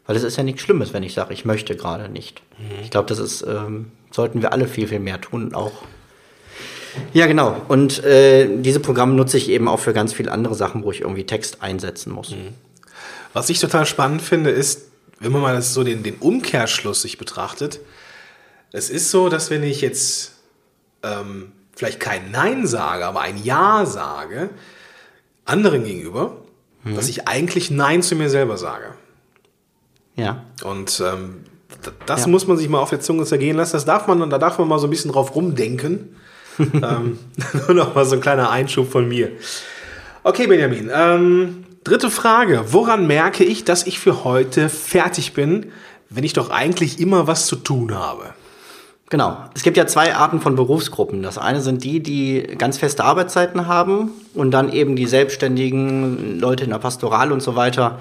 Weil 0.06 0.16
es 0.18 0.24
ist 0.24 0.36
ja 0.36 0.44
nichts 0.44 0.62
Schlimmes, 0.62 0.94
wenn 0.94 1.04
ich 1.04 1.14
sage, 1.14 1.34
ich 1.34 1.46
möchte 1.46 1.76
gerade 1.78 2.10
nicht. 2.10 2.42
Ich 2.82 2.90
glaube, 2.90 3.08
das 3.08 3.20
ist, 3.20 3.44
ähm, 3.48 3.92
sollten 4.12 4.42
wir 4.42 4.52
alle 4.52 4.68
viel, 4.68 4.88
viel 4.88 5.00
mehr 5.00 5.22
tun, 5.22 5.54
auch. 5.54 5.84
Ja, 7.14 7.26
genau. 7.28 7.62
Und 7.68 8.04
äh, 8.04 8.50
diese 8.62 8.80
Programme 8.80 9.14
nutze 9.14 9.38
ich 9.38 9.50
eben 9.50 9.68
auch 9.68 9.80
für 9.80 9.94
ganz 9.94 10.12
viele 10.14 10.32
andere 10.32 10.56
Sachen, 10.56 10.84
wo 10.84 10.92
ich 10.92 11.02
irgendwie 11.02 11.26
Text 11.26 11.62
einsetzen 11.62 12.12
muss. 12.12 12.34
Was 13.34 13.50
ich 13.50 13.60
total 13.60 13.86
spannend 13.86 14.22
finde, 14.22 14.50
ist, 14.50 14.90
wenn 15.20 15.32
man 15.32 15.42
mal 15.42 15.62
so 15.62 15.84
den, 15.84 16.04
den 16.04 16.16
Umkehrschluss 16.16 17.02
sich 17.02 17.18
betrachtet, 17.18 17.80
es 18.72 18.90
ist 18.90 19.12
so, 19.12 19.30
dass 19.30 19.50
wenn 19.50 19.64
ich 19.64 19.82
jetzt 19.82 20.34
ähm, 21.04 21.52
vielleicht 21.76 22.00
kein 22.00 22.32
Nein 22.32 22.68
sage, 22.68 23.06
aber 23.06 23.22
ein 23.22 23.44
Ja 23.44 23.86
sage, 23.86 24.50
anderen 25.46 25.84
gegenüber, 25.84 26.38
dass 26.84 27.08
ich 27.10 27.28
eigentlich 27.28 27.72
Nein 27.72 28.02
zu 28.02 28.16
mir 28.16 28.30
selber 28.30 28.58
sage. 28.58 28.94
Ja. 30.16 30.44
Und 30.64 31.02
ähm, 31.06 31.46
das 32.06 32.22
Ja. 32.22 32.28
muss 32.28 32.46
man 32.48 32.58
sich 32.58 32.68
mal 32.70 32.80
auf 32.80 32.90
der 32.90 33.00
Zunge 33.00 33.26
zergehen 33.26 33.58
lassen. 33.58 33.74
Das 33.74 33.86
darf 33.86 34.08
man, 34.08 34.30
da 34.30 34.38
darf 34.38 34.58
man 34.60 34.68
mal 34.68 34.80
so 34.80 34.88
ein 34.88 34.90
bisschen 34.90 35.12
drauf 35.12 35.34
rumdenken. 35.36 36.16
ähm, 36.60 37.18
nur 37.68 37.74
noch 37.76 37.96
mal 37.96 38.06
so 38.06 38.16
ein 38.16 38.22
kleiner 38.22 38.50
Einschub 38.52 38.92
von 38.92 39.08
mir. 39.08 39.32
Okay, 40.24 40.48
Benjamin. 40.48 40.90
Ähm, 40.94 41.66
Dritte 41.84 42.10
Frage. 42.10 42.64
Woran 42.68 43.08
merke 43.08 43.44
ich, 43.44 43.66
dass 43.66 43.86
ich 43.86 44.00
für 44.00 44.24
heute 44.24 44.70
fertig 44.70 45.34
bin, 45.34 45.72
wenn 46.10 46.24
ich 46.24 46.32
doch 46.32 46.50
eigentlich 46.50 47.00
immer 47.02 47.28
was 47.28 47.46
zu 47.46 47.58
tun 47.58 47.94
habe? 47.94 48.34
Genau. 49.14 49.38
Es 49.54 49.62
gibt 49.62 49.78
ja 49.78 49.86
zwei 49.86 50.16
Arten 50.16 50.42
von 50.42 50.56
Berufsgruppen. 50.56 51.22
Das 51.22 51.38
eine 51.38 51.62
sind 51.62 51.84
die, 51.84 52.02
die 52.02 52.42
ganz 52.58 52.80
feste 52.80 53.04
Arbeitszeiten 53.04 53.68
haben 53.68 54.10
und 54.34 54.50
dann 54.50 54.74
eben 54.74 54.96
die 54.96 55.06
selbstständigen 55.06 56.40
Leute 56.40 56.64
in 56.64 56.72
der 56.72 56.80
Pastoral 56.80 57.32
und 57.32 57.44
so 57.44 57.56
weiter, 57.56 58.00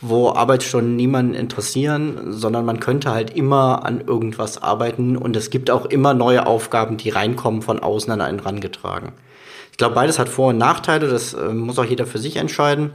wo 0.00 0.30
Arbeitsstunden 0.30 0.94
niemanden 0.94 1.34
interessieren, 1.34 2.30
sondern 2.30 2.64
man 2.64 2.78
könnte 2.78 3.10
halt 3.10 3.36
immer 3.36 3.84
an 3.84 4.00
irgendwas 4.06 4.62
arbeiten 4.62 5.16
und 5.16 5.34
es 5.34 5.50
gibt 5.50 5.72
auch 5.72 5.86
immer 5.86 6.14
neue 6.14 6.46
Aufgaben, 6.46 6.98
die 6.98 7.10
reinkommen 7.10 7.60
von 7.60 7.80
außen 7.80 8.12
an 8.12 8.20
einen 8.20 8.38
rangetragen. 8.38 9.10
Ich 9.72 9.76
glaube, 9.76 9.96
beides 9.96 10.20
hat 10.20 10.28
Vor- 10.28 10.50
und 10.50 10.58
Nachteile, 10.58 11.08
das 11.08 11.34
äh, 11.34 11.48
muss 11.48 11.80
auch 11.80 11.84
jeder 11.84 12.06
für 12.06 12.18
sich 12.18 12.36
entscheiden. 12.36 12.92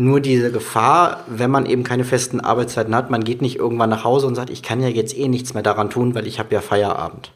Nur 0.00 0.20
diese 0.20 0.50
Gefahr, 0.50 1.24
wenn 1.26 1.50
man 1.50 1.66
eben 1.66 1.84
keine 1.84 2.04
festen 2.04 2.40
Arbeitszeiten 2.40 2.94
hat, 2.94 3.10
man 3.10 3.22
geht 3.22 3.42
nicht 3.42 3.56
irgendwann 3.56 3.90
nach 3.90 4.02
Hause 4.02 4.26
und 4.26 4.34
sagt, 4.34 4.48
ich 4.48 4.62
kann 4.62 4.80
ja 4.80 4.88
jetzt 4.88 5.14
eh 5.14 5.28
nichts 5.28 5.52
mehr 5.52 5.62
daran 5.62 5.90
tun, 5.90 6.14
weil 6.14 6.26
ich 6.26 6.38
habe 6.38 6.54
ja 6.54 6.62
Feierabend. 6.62 7.32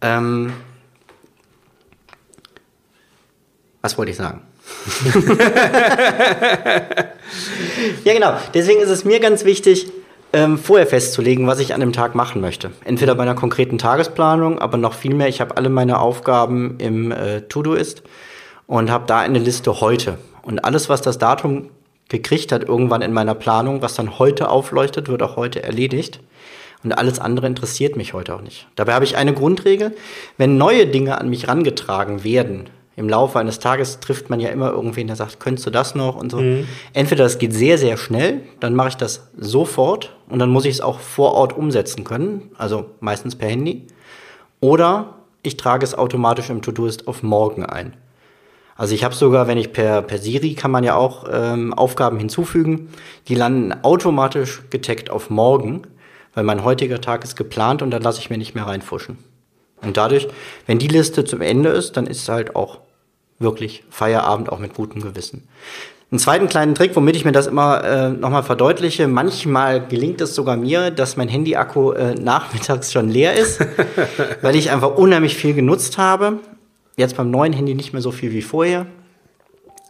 Ähm 0.00 0.52
was 3.82 3.96
wollte 3.96 4.10
ich 4.10 4.16
sagen? 4.16 4.40
ja, 8.02 8.14
genau. 8.14 8.36
Deswegen 8.52 8.80
ist 8.80 8.90
es 8.90 9.04
mir 9.04 9.20
ganz 9.20 9.44
wichtig, 9.44 9.92
ähm, 10.32 10.58
vorher 10.58 10.88
festzulegen, 10.88 11.46
was 11.46 11.60
ich 11.60 11.72
an 11.72 11.78
dem 11.78 11.92
Tag 11.92 12.16
machen 12.16 12.40
möchte. 12.40 12.72
Entweder 12.84 13.14
bei 13.14 13.22
einer 13.22 13.36
konkreten 13.36 13.78
Tagesplanung, 13.78 14.58
aber 14.58 14.76
noch 14.76 14.94
viel 14.94 15.14
mehr, 15.14 15.28
ich 15.28 15.40
habe 15.40 15.56
alle 15.56 15.68
meine 15.68 16.00
Aufgaben 16.00 16.78
im 16.78 17.12
äh, 17.12 17.42
To-Do-Ist 17.42 18.02
und 18.66 18.90
habe 18.90 19.04
da 19.06 19.20
eine 19.20 19.38
Liste 19.38 19.80
heute. 19.80 20.18
Und 20.44 20.64
alles, 20.64 20.88
was 20.88 21.02
das 21.02 21.18
Datum 21.18 21.70
gekriegt 22.08 22.52
hat, 22.52 22.64
irgendwann 22.64 23.02
in 23.02 23.12
meiner 23.12 23.34
Planung, 23.34 23.82
was 23.82 23.94
dann 23.94 24.18
heute 24.18 24.48
aufleuchtet, 24.50 25.08
wird 25.08 25.22
auch 25.22 25.36
heute 25.36 25.62
erledigt. 25.62 26.20
Und 26.82 26.92
alles 26.92 27.18
andere 27.18 27.46
interessiert 27.46 27.96
mich 27.96 28.12
heute 28.12 28.34
auch 28.34 28.42
nicht. 28.42 28.68
Dabei 28.76 28.92
habe 28.92 29.06
ich 29.06 29.16
eine 29.16 29.32
Grundregel, 29.32 29.96
wenn 30.36 30.58
neue 30.58 30.86
Dinge 30.86 31.18
an 31.18 31.30
mich 31.30 31.48
rangetragen 31.48 32.24
werden, 32.24 32.68
im 32.96 33.08
Laufe 33.08 33.40
eines 33.40 33.58
Tages 33.58 33.98
trifft 33.98 34.30
man 34.30 34.38
ja 34.38 34.50
immer 34.50 34.70
irgendwen, 34.70 35.08
der 35.08 35.16
sagt, 35.16 35.40
könntest 35.40 35.66
du 35.66 35.70
das 35.70 35.94
noch 35.94 36.14
und 36.14 36.30
so. 36.30 36.38
Mhm. 36.38 36.68
Entweder 36.92 37.24
das 37.24 37.38
geht 37.38 37.52
sehr, 37.52 37.76
sehr 37.76 37.96
schnell, 37.96 38.42
dann 38.60 38.74
mache 38.74 38.90
ich 38.90 38.96
das 38.96 39.28
sofort 39.36 40.14
und 40.28 40.38
dann 40.38 40.50
muss 40.50 40.64
ich 40.64 40.74
es 40.74 40.80
auch 40.80 41.00
vor 41.00 41.32
Ort 41.32 41.56
umsetzen 41.56 42.04
können, 42.04 42.50
also 42.56 42.86
meistens 43.00 43.34
per 43.34 43.48
Handy. 43.48 43.86
Oder 44.60 45.14
ich 45.42 45.56
trage 45.56 45.84
es 45.84 45.94
automatisch 45.94 46.50
im 46.50 46.62
To-Do-Ist 46.62 47.08
auf 47.08 47.22
morgen 47.22 47.66
ein. 47.66 47.94
Also 48.76 48.94
ich 48.94 49.04
habe 49.04 49.14
sogar, 49.14 49.46
wenn 49.46 49.58
ich 49.58 49.72
per, 49.72 50.02
per 50.02 50.18
Siri 50.18 50.54
kann 50.54 50.70
man 50.70 50.82
ja 50.82 50.96
auch 50.96 51.26
ähm, 51.30 51.72
Aufgaben 51.74 52.18
hinzufügen, 52.18 52.88
die 53.28 53.34
landen 53.34 53.72
automatisch 53.82 54.62
getaggt 54.70 55.10
auf 55.10 55.30
morgen, 55.30 55.82
weil 56.34 56.44
mein 56.44 56.64
heutiger 56.64 57.00
Tag 57.00 57.22
ist 57.22 57.36
geplant 57.36 57.82
und 57.82 57.90
dann 57.90 58.02
lasse 58.02 58.18
ich 58.18 58.30
mir 58.30 58.38
nicht 58.38 58.54
mehr 58.54 58.66
reinfuschen. 58.66 59.18
Und 59.82 59.96
dadurch, 59.96 60.28
wenn 60.66 60.78
die 60.78 60.88
Liste 60.88 61.24
zum 61.24 61.40
Ende 61.40 61.68
ist, 61.68 61.96
dann 61.96 62.06
ist 62.06 62.22
es 62.22 62.28
halt 62.28 62.56
auch 62.56 62.80
wirklich 63.38 63.84
Feierabend, 63.90 64.50
auch 64.50 64.58
mit 64.58 64.74
gutem 64.74 65.02
Gewissen. 65.02 65.46
Einen 66.10 66.18
zweiten 66.18 66.48
kleinen 66.48 66.74
Trick, 66.74 66.94
womit 66.94 67.16
ich 67.16 67.24
mir 67.24 67.32
das 67.32 67.46
immer 67.46 67.82
äh, 67.84 68.08
nochmal 68.10 68.42
verdeutliche, 68.42 69.08
manchmal 69.08 69.86
gelingt 69.86 70.20
es 70.20 70.34
sogar 70.34 70.56
mir, 70.56 70.90
dass 70.90 71.16
mein 71.16 71.28
Handy-Akku 71.28 71.92
äh, 71.92 72.14
nachmittags 72.14 72.92
schon 72.92 73.08
leer 73.08 73.34
ist, 73.34 73.60
weil 74.42 74.56
ich 74.56 74.70
einfach 74.70 74.96
unheimlich 74.96 75.36
viel 75.36 75.54
genutzt 75.54 75.98
habe 75.98 76.40
Jetzt 76.96 77.16
beim 77.16 77.30
neuen 77.30 77.52
Handy 77.52 77.74
nicht 77.74 77.92
mehr 77.92 78.02
so 78.02 78.12
viel 78.12 78.32
wie 78.32 78.42
vorher. 78.42 78.86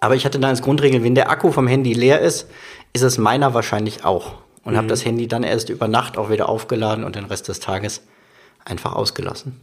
Aber 0.00 0.14
ich 0.14 0.24
hatte 0.24 0.38
dann 0.38 0.50
als 0.50 0.62
Grundregel, 0.62 1.02
wenn 1.02 1.14
der 1.14 1.30
Akku 1.30 1.50
vom 1.50 1.66
Handy 1.66 1.92
leer 1.92 2.20
ist, 2.20 2.48
ist 2.92 3.02
es 3.02 3.18
meiner 3.18 3.54
wahrscheinlich 3.54 4.04
auch. 4.04 4.34
Und 4.64 4.72
mhm. 4.72 4.78
habe 4.78 4.86
das 4.88 5.04
Handy 5.04 5.28
dann 5.28 5.42
erst 5.42 5.68
über 5.68 5.88
Nacht 5.88 6.16
auch 6.16 6.30
wieder 6.30 6.48
aufgeladen 6.48 7.04
und 7.04 7.16
den 7.16 7.24
Rest 7.24 7.48
des 7.48 7.60
Tages 7.60 8.02
einfach 8.64 8.94
ausgelassen. 8.94 9.60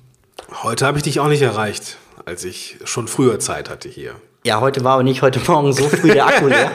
Heute 0.64 0.86
habe 0.86 0.98
ich 0.98 1.04
dich 1.04 1.20
auch 1.20 1.28
nicht 1.28 1.42
erreicht, 1.42 1.98
als 2.26 2.44
ich 2.44 2.78
schon 2.86 3.08
früher 3.08 3.40
Zeit 3.40 3.70
hatte 3.70 3.90
hier. 3.90 4.16
Ja, 4.44 4.60
heute 4.60 4.84
war 4.84 4.94
aber 4.94 5.04
nicht 5.04 5.22
heute 5.22 5.40
Morgen 5.48 5.72
so 5.72 5.88
früh 5.88 6.12
der 6.12 6.26
Akku 6.26 6.48
leer. 6.48 6.72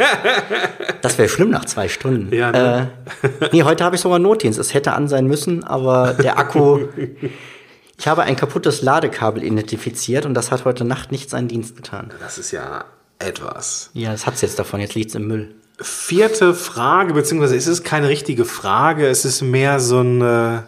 Das 1.03 1.19
wäre 1.19 1.29
schlimm 1.29 1.51
nach 1.51 1.65
zwei 1.65 1.89
Stunden. 1.89 2.35
Ja, 2.35 2.53
ne? 2.53 2.93
äh, 3.23 3.49
nee, 3.53 3.65
heute 3.65 3.85
habe 3.85 3.97
ich 3.97 4.03
sogar 4.03 4.19
Notdienst. 4.21 4.59
Es 4.59 4.75
hätte 4.75 4.93
an 4.93 5.09
sein 5.09 5.27
müssen, 5.27 5.65
aber 5.65 6.15
der 6.15 6.39
Akku 6.39 6.87
Ich 7.99 8.07
habe 8.09 8.23
ein 8.23 8.37
kaputtes 8.37 8.83
Ladekabel 8.83 9.43
identifiziert 9.43 10.27
und 10.27 10.35
das 10.35 10.51
hat 10.51 10.65
heute 10.65 10.85
Nacht 10.85 11.13
nicht 11.13 11.31
seinen 11.31 11.49
Dienst 11.49 11.77
getan. 11.77 12.13
Das 12.21 12.39
ist 12.39 12.51
ja 12.51 12.85
etwas. 13.19 13.91
Ja, 13.95 14.13
das 14.13 14.27
hat 14.27 14.35
es 14.35 14.43
jetzt 14.43 14.59
davon, 14.59 14.81
jetzt 14.81 14.95
liegt 14.95 15.11
es 15.11 15.15
im 15.15 15.27
Müll. 15.27 15.55
Vierte 15.81 16.55
Frage, 16.55 17.15
beziehungsweise 17.15 17.57
es 17.57 17.67
ist 17.67 17.85
keine 17.85 18.09
richtige 18.09 18.45
Frage, 18.45 19.07
es 19.07 19.25
ist 19.25 19.43
mehr 19.43 19.81
so 19.81 20.01
ein, 20.01 20.21
äh, 20.23 20.63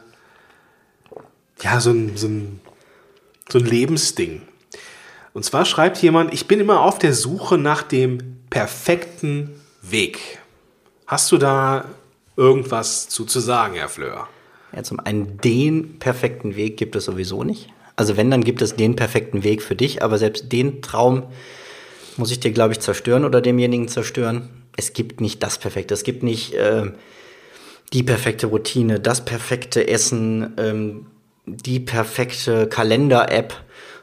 ja, 1.60 1.80
so 1.80 1.90
ein, 1.90 2.16
so 2.16 2.28
ein, 2.28 2.60
so 3.50 3.58
ein 3.58 3.64
Lebensding. 3.64 4.42
Und 5.32 5.44
zwar 5.44 5.64
schreibt 5.64 5.98
jemand, 5.98 6.32
ich 6.32 6.46
bin 6.46 6.60
immer 6.60 6.80
auf 6.80 6.98
der 6.98 7.14
Suche 7.14 7.58
nach 7.58 7.82
dem 7.82 8.38
perfekten 8.50 9.60
Weg. 9.82 10.38
Hast 11.06 11.30
du 11.32 11.38
da 11.38 11.84
irgendwas 12.36 13.08
zu, 13.08 13.24
zu 13.24 13.40
sagen, 13.40 13.74
Herr 13.74 13.88
Fleur? 13.88 14.28
Ja, 14.74 14.82
zum 14.82 15.00
einen 15.00 15.38
den 15.38 15.98
perfekten 15.98 16.56
Weg 16.56 16.76
gibt 16.76 16.96
es 16.96 17.04
sowieso 17.04 17.44
nicht. 17.44 17.68
Also 17.96 18.16
wenn, 18.16 18.30
dann 18.30 18.44
gibt 18.44 18.62
es 18.62 18.76
den 18.76 18.96
perfekten 18.96 19.42
Weg 19.42 19.62
für 19.62 19.74
dich, 19.74 20.02
aber 20.02 20.18
selbst 20.18 20.52
den 20.52 20.82
Traum 20.82 21.24
muss 22.16 22.30
ich 22.30 22.40
dir, 22.40 22.52
glaube 22.52 22.72
ich, 22.72 22.80
zerstören 22.80 23.24
oder 23.24 23.40
demjenigen 23.40 23.88
zerstören. 23.88 24.48
Es 24.76 24.92
gibt 24.92 25.20
nicht 25.20 25.42
das 25.42 25.58
Perfekte. 25.58 25.94
Es 25.94 26.04
gibt 26.04 26.22
nicht 26.22 26.54
äh, 26.54 26.92
die 27.92 28.02
perfekte 28.02 28.46
Routine, 28.48 29.00
das 29.00 29.24
perfekte 29.24 29.88
Essen, 29.88 30.54
ähm, 30.58 31.06
die 31.46 31.80
perfekte 31.80 32.68
Kalender-App, 32.68 33.54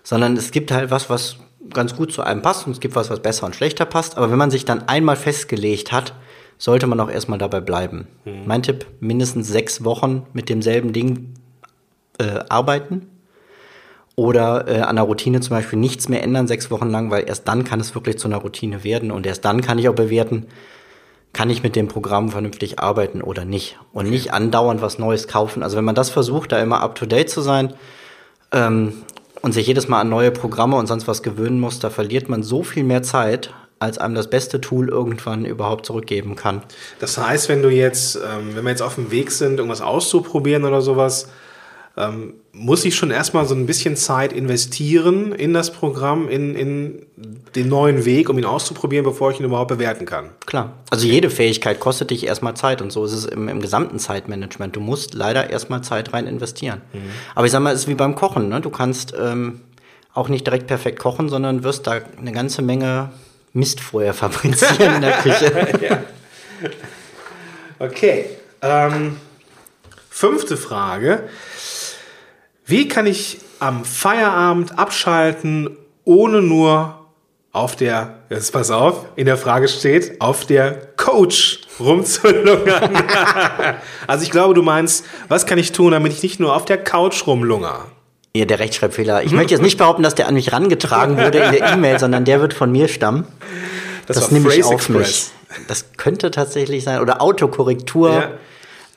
sondern 0.03 0.35
es 0.35 0.51
gibt 0.51 0.71
halt 0.71 0.91
was, 0.91 1.09
was 1.09 1.37
ganz 1.73 1.95
gut 1.95 2.11
zu 2.11 2.21
einem 2.21 2.41
passt 2.41 2.67
und 2.67 2.73
es 2.73 2.79
gibt 2.79 2.95
was, 2.95 3.09
was 3.09 3.21
besser 3.21 3.45
und 3.45 3.55
schlechter 3.55 3.85
passt. 3.85 4.17
Aber 4.17 4.31
wenn 4.31 4.37
man 4.37 4.51
sich 4.51 4.65
dann 4.65 4.87
einmal 4.87 5.15
festgelegt 5.15 5.91
hat, 5.91 6.13
sollte 6.57 6.87
man 6.87 6.99
auch 6.99 7.09
erstmal 7.09 7.39
dabei 7.39 7.61
bleiben. 7.61 8.07
Mhm. 8.25 8.43
Mein 8.45 8.63
Tipp, 8.63 8.85
mindestens 8.99 9.47
sechs 9.47 9.83
Wochen 9.83 10.25
mit 10.33 10.49
demselben 10.49 10.93
Ding 10.93 11.33
äh, 12.17 12.39
arbeiten. 12.49 13.07
Oder 14.15 14.67
äh, 14.69 14.79
an 14.81 14.95
der 14.95 15.03
Routine 15.03 15.41
zum 15.41 15.57
Beispiel 15.57 15.77
nichts 15.77 16.07
mehr 16.07 16.23
ändern, 16.23 16.47
sechs 16.47 16.71
Wochen 16.71 16.89
lang, 16.89 17.11
weil 17.11 17.27
erst 17.27 17.47
dann 17.49 17.65
kann 17.65 17.81
es 17.81 17.95
wirklich 17.95 18.17
zu 18.17 18.29
einer 18.29 18.37
Routine 18.37 18.85
werden 18.85 19.11
und 19.11 19.25
erst 19.25 19.43
dann 19.43 19.59
kann 19.59 19.77
ich 19.77 19.89
auch 19.89 19.95
bewerten, 19.95 20.45
kann 21.33 21.49
ich 21.49 21.63
mit 21.63 21.75
dem 21.75 21.89
Programm 21.89 22.29
vernünftig 22.29 22.79
arbeiten 22.79 23.21
oder 23.21 23.43
nicht. 23.43 23.77
Und 23.91 24.09
nicht 24.09 24.31
andauernd 24.31 24.81
was 24.81 24.99
Neues 24.99 25.27
kaufen. 25.27 25.63
Also 25.63 25.75
wenn 25.75 25.83
man 25.83 25.95
das 25.95 26.09
versucht, 26.09 26.53
da 26.53 26.59
immer 26.59 26.79
up-to-date 26.79 27.29
zu 27.29 27.41
sein 27.41 27.73
ähm, 28.53 28.93
und 29.41 29.51
sich 29.51 29.67
jedes 29.67 29.89
Mal 29.89 29.99
an 29.99 30.07
neue 30.07 30.31
Programme 30.31 30.77
und 30.77 30.87
sonst 30.87 31.09
was 31.09 31.21
gewöhnen 31.21 31.59
muss, 31.59 31.79
da 31.79 31.89
verliert 31.89 32.29
man 32.29 32.41
so 32.41 32.63
viel 32.63 32.85
mehr 32.85 33.03
Zeit, 33.03 33.53
als 33.79 33.97
einem 33.97 34.15
das 34.15 34.29
beste 34.29 34.61
Tool 34.61 34.89
irgendwann 34.89 35.45
überhaupt 35.45 35.85
zurückgeben 35.85 36.35
kann. 36.35 36.61
Das 36.99 37.17
heißt, 37.17 37.49
wenn 37.49 37.61
du 37.61 37.69
jetzt, 37.69 38.15
ähm, 38.15 38.55
wenn 38.55 38.63
wir 38.63 38.71
jetzt 38.71 38.81
auf 38.81 38.95
dem 38.95 39.11
Weg 39.11 39.31
sind, 39.31 39.57
irgendwas 39.57 39.81
auszuprobieren 39.81 40.63
oder 40.63 40.81
sowas, 40.81 41.27
ähm, 41.97 42.33
muss 42.51 42.83
ich 42.85 42.95
schon 42.95 43.11
erstmal 43.11 43.45
so 43.45 43.55
ein 43.55 43.65
bisschen 43.65 43.95
Zeit 43.95 44.33
investieren 44.33 45.33
in 45.33 45.53
das 45.53 45.71
Programm, 45.71 46.27
in, 46.29 46.55
in 46.55 47.05
den 47.55 47.69
neuen 47.69 48.05
Weg, 48.05 48.29
um 48.29 48.37
ihn 48.37 48.45
auszuprobieren, 48.45 49.05
bevor 49.05 49.31
ich 49.31 49.39
ihn 49.39 49.45
überhaupt 49.45 49.69
bewerten 49.69 50.05
kann. 50.05 50.29
Klar. 50.45 50.73
Also 50.89 51.07
jede 51.07 51.29
Fähigkeit 51.29 51.79
kostet 51.79 52.11
dich 52.11 52.25
erstmal 52.25 52.55
Zeit 52.55 52.81
und 52.81 52.91
so 52.91 53.05
ist 53.05 53.13
es 53.13 53.25
im, 53.25 53.47
im 53.47 53.61
gesamten 53.61 53.99
Zeitmanagement. 53.99 54.75
Du 54.75 54.81
musst 54.81 55.13
leider 55.13 55.49
erstmal 55.49 55.83
Zeit 55.83 56.13
rein 56.13 56.27
investieren. 56.27 56.81
Mhm. 56.93 56.99
Aber 57.33 57.45
ich 57.45 57.51
sag 57.51 57.61
mal, 57.61 57.73
es 57.73 57.81
ist 57.81 57.87
wie 57.87 57.95
beim 57.95 58.15
Kochen. 58.15 58.49
Ne? 58.49 58.59
Du 58.59 58.69
kannst 58.69 59.13
ähm, 59.17 59.61
auch 60.13 60.27
nicht 60.27 60.45
direkt 60.45 60.67
perfekt 60.67 60.99
kochen, 60.99 61.29
sondern 61.29 61.63
wirst 61.63 61.87
da 61.87 61.99
eine 62.17 62.31
ganze 62.31 62.61
Menge 62.61 63.11
Mist 63.55 63.79
vorher 63.79 64.13
fabrizieren 64.13 64.95
in 64.95 65.01
der 65.01 65.17
Küche. 65.23 65.77
ja. 65.81 66.03
Okay. 67.79 68.25
Ähm, 68.61 69.17
fünfte 70.09 70.57
Frage. 70.57 71.29
Wie 72.65 72.87
kann 72.87 73.05
ich 73.05 73.39
am 73.59 73.85
Feierabend 73.85 74.77
abschalten, 74.77 75.77
ohne 76.03 76.41
nur 76.41 77.05
auf 77.51 77.77
der, 77.77 78.19
jetzt 78.29 78.51
pass 78.51 78.69
auf, 78.69 79.05
in 79.15 79.25
der 79.25 79.37
Frage 79.37 79.69
steht, 79.69 80.19
auf 80.19 80.45
der 80.45 80.89
Coach 80.97 81.61
rumzulungern. 81.79 82.91
also 84.07 84.23
ich 84.23 84.31
glaube, 84.31 84.53
du 84.53 84.61
meinst, 84.61 85.05
was 85.29 85.45
kann 85.45 85.57
ich 85.57 85.71
tun, 85.71 85.93
damit 85.93 86.11
ich 86.11 86.21
nicht 86.21 86.39
nur 86.41 86.53
auf 86.53 86.65
der 86.65 86.83
Couch 86.83 87.25
rumlunger? 87.25 87.85
Ja, 88.35 88.43
der 88.43 88.59
Rechtschreibfehler. 88.59 89.23
Ich 89.23 89.31
möchte 89.31 89.53
jetzt 89.53 89.63
nicht 89.63 89.77
behaupten, 89.77 90.03
dass 90.03 90.13
der 90.13 90.27
an 90.27 90.33
mich 90.33 90.51
rangetragen 90.51 91.15
wurde 91.15 91.37
in 91.37 91.53
der 91.53 91.69
E-Mail, 91.73 91.99
sondern 91.99 92.25
der 92.25 92.41
wird 92.41 92.53
von 92.53 92.69
mir 92.69 92.89
stammen. 92.89 93.25
Das, 94.07 94.17
das 94.17 94.31
nehme 94.31 94.53
ich 94.53 94.61
auf 94.65 94.73
Express. 94.73 95.31
mich. 95.47 95.67
Das 95.69 95.85
könnte 95.95 96.31
tatsächlich 96.31 96.83
sein. 96.83 96.99
Oder 96.99 97.21
Autokorrektur. 97.21 98.27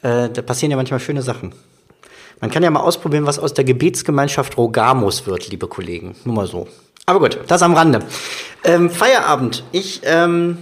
Ja. 0.02 0.24
Äh, 0.24 0.30
da 0.30 0.42
passieren 0.42 0.72
ja 0.72 0.76
manchmal 0.76 0.98
schöne 0.98 1.22
Sachen. 1.22 1.52
Man 2.40 2.50
kann 2.50 2.64
ja 2.64 2.70
mal 2.70 2.80
ausprobieren, 2.80 3.26
was 3.26 3.38
aus 3.38 3.54
der 3.54 3.62
Gebetsgemeinschaft 3.62 4.56
Rogamus 4.56 5.28
wird, 5.28 5.48
liebe 5.50 5.68
Kollegen. 5.68 6.16
Nur 6.24 6.34
mal 6.34 6.46
so. 6.48 6.66
Aber 7.06 7.20
gut, 7.20 7.38
das 7.46 7.62
am 7.62 7.74
Rande. 7.74 8.00
Ähm, 8.64 8.90
Feierabend. 8.90 9.62
Ich 9.70 10.00
ähm, 10.02 10.58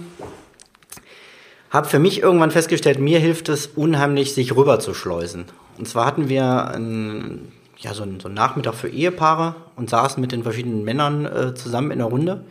habe 1.71 1.87
für 1.87 1.97
mich 1.97 2.21
irgendwann 2.21 2.51
festgestellt, 2.51 2.99
mir 2.99 3.17
hilft 3.17 3.49
es 3.49 3.65
unheimlich, 3.65 4.35
sich 4.35 4.55
rüber 4.55 4.79
zu 4.79 4.93
schleusen. 4.93 5.45
Und 5.79 5.87
zwar 5.87 6.05
hatten 6.05 6.29
wir 6.29 6.71
ein, 6.75 7.51
ja, 7.79 7.93
so, 7.93 8.03
einen, 8.03 8.19
so 8.19 8.29
Nachmittag 8.29 8.75
für 8.75 8.89
Ehepaare 8.89 9.55
und 9.75 9.89
saßen 9.89 10.19
mit 10.19 10.31
den 10.31 10.43
verschiedenen 10.43 10.83
Männern 10.83 11.25
äh, 11.25 11.53
zusammen 11.53 11.91
in 11.91 11.99
der 11.99 12.07
Runde. 12.07 12.43